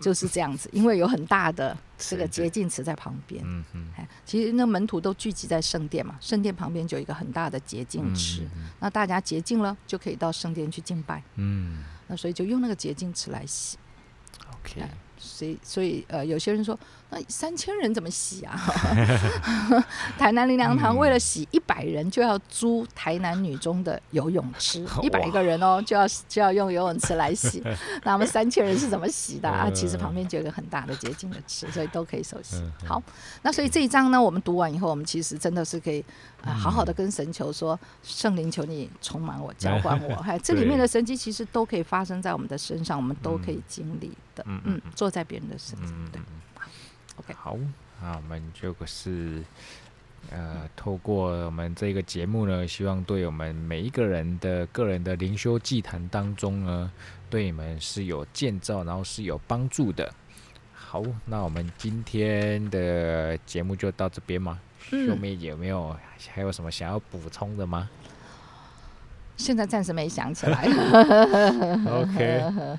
[0.00, 3.42] 就是这样子，因为有很大的这个洁净池在旁边。
[3.46, 8.68] 嗯嗯哎，其实那门徒都聚集在圣殿嘛，圣殿旁边就有一个很大的洁净池，嗯。
[8.80, 11.84] 那大家洁净了就可以到圣殿去敬拜，嗯。
[12.06, 13.78] 那所以就用那个洁净池来洗。
[14.50, 14.90] ，OK，哎
[15.24, 16.78] 所以，所以呃，有些人说，
[17.10, 18.54] 那三千人怎么洗啊？
[20.18, 27.62] 台南林良堂为了洗一百人，就要租台南女中的游泳池， 一百个人哦，就要就要用游泳池来洗。
[28.04, 29.70] 那我们三千人是怎么洗的啊？
[29.74, 33.02] 其实旁边就有一个很大的洁净的池，所以都可以手洗好，
[33.42, 36.04] 那所以这一章呢，我们读完以后，我们其实真的是可以
[36.44, 40.14] 啊、好好的跟神求说，圣灵求你充满我，浇灌我。
[40.16, 44.44] 还 这里面的神迹其实都可以发生在我们的身上，我们都可以经历的。
[44.46, 46.20] 嗯嗯，坐在别人的身上，对。
[46.20, 46.40] 嗯嗯
[47.16, 47.56] OK 好，
[48.02, 49.40] 那我们就是
[50.30, 56.90] 呃，透过我们这个节目呢，希望对我们每一个人的个人的灵修祭坛当中呢，
[57.30, 60.12] 对你们是有建造，然后是有帮助的。
[60.74, 64.58] 好，那我们今天的节目就到这边吗？
[64.90, 65.94] 秀嗯，妹姐有没有
[66.32, 67.88] 还有什么想要补充的吗
[69.36, 70.62] 现在暂时没想起来。
[71.90, 72.78] OK，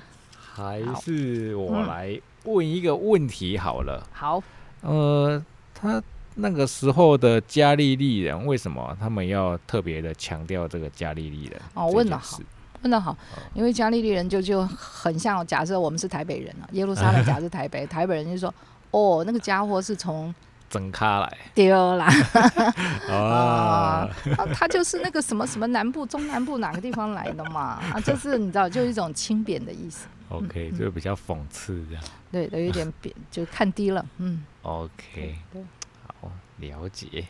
[0.54, 4.02] 还是我嗯来问一个问题好了。
[4.10, 4.42] 好，
[4.80, 5.44] 呃，
[5.74, 6.02] 他
[6.36, 11.60] 那个时候的加利利人，为什么他们要特别的强调这个加利利人？
[11.74, 12.42] 哦问的好事
[12.82, 13.14] 问得好，
[13.52, 18.54] 因为加利利人就就很像，假设我们是台北人啊，耶路撒冷假设台北， 台北人就说，
[18.92, 20.34] 哦，那个家伙是从
[20.68, 21.38] 整咖来。
[21.54, 22.06] 丢啦，
[23.08, 32.04] 啊啊，他就是那个什么什么南部、中南部哪个地方来的嘛，啊，就是你知道，就一种轻贬的意思，，OK，就比较讽刺这样。
[32.30, 35.36] 对，有一点贬，就看低了，嗯，OK，
[36.20, 37.24] 好，了解。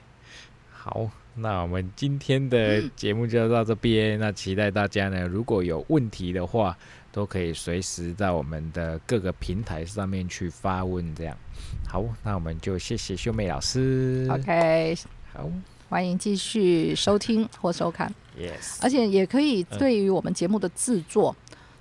[0.72, 4.18] 好，那我们今天的节目就到这边。
[4.20, 6.76] 那期待大家呢，如果有问题的话，
[7.16, 11.14] 都可以随时在我们的各个平台上面去发问。
[11.14, 11.34] 这样，
[11.88, 14.28] 好，那我们就谢谢秀妹老师。
[14.30, 14.94] OK，
[15.32, 15.48] 好。
[15.88, 21.34] 欢迎继续收听或收看，，Yes，而且也可以对于我们节目的制作，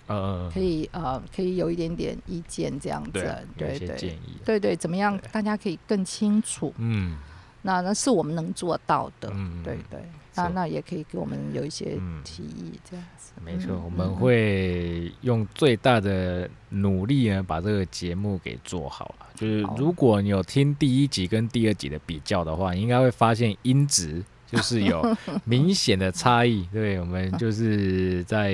[0.08, 3.12] 呃，可以呃，可以有一点点意见这样子，
[3.58, 4.20] 对，有对。
[4.46, 6.74] 对对，怎么样大家可以更清楚？
[6.78, 7.18] 嗯
[7.66, 10.00] 那那是我们能做到的，嗯，对对，
[10.36, 12.22] 那那也可以给我们有一些嗯。
[12.24, 13.34] 提议，这样子。
[13.44, 13.84] 没错，嗯。
[13.84, 19.26] 我们嗯会用最大的努力呢，把这个节目给做好了。
[19.34, 26.68] 就是如果你有听第一集跟第二集的比较的话，你应该会发现音质就是有明显的差异。
[26.72, 28.52] 对，我们就是在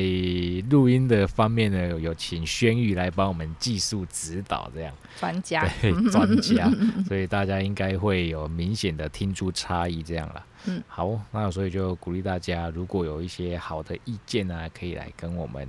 [0.69, 6.69] 录音的方面呢，有请轩玉来帮我们技术指导，这样专家， 对专家，
[7.07, 10.45] 所以大家应该会有明显的听出差异，这样啦。
[10.65, 15.67] 嗯，好，那所以就鼓励大家，如果有一些好的意见呢、可以来跟我们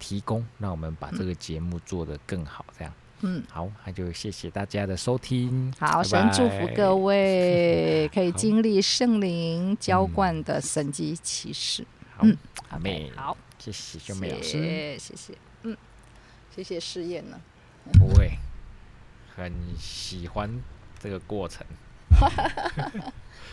[0.00, 2.64] 提供，让我们把这个节目做得更好。
[2.76, 2.92] 这样，
[3.22, 5.72] 嗯，好，那就谢谢大家的收听。
[5.78, 11.86] 好，拜神祝福各位 可以经历圣灵浇嗯灌的神迹奇事。
[12.16, 12.36] 好，嗯
[12.68, 15.76] 阿妹，好，谢谢秀美老师，谢谢谢，嗯，
[16.54, 17.40] 谢谢试验呢。
[17.92, 18.32] 不会，
[19.34, 20.50] 很喜欢
[20.98, 21.64] 这个过程。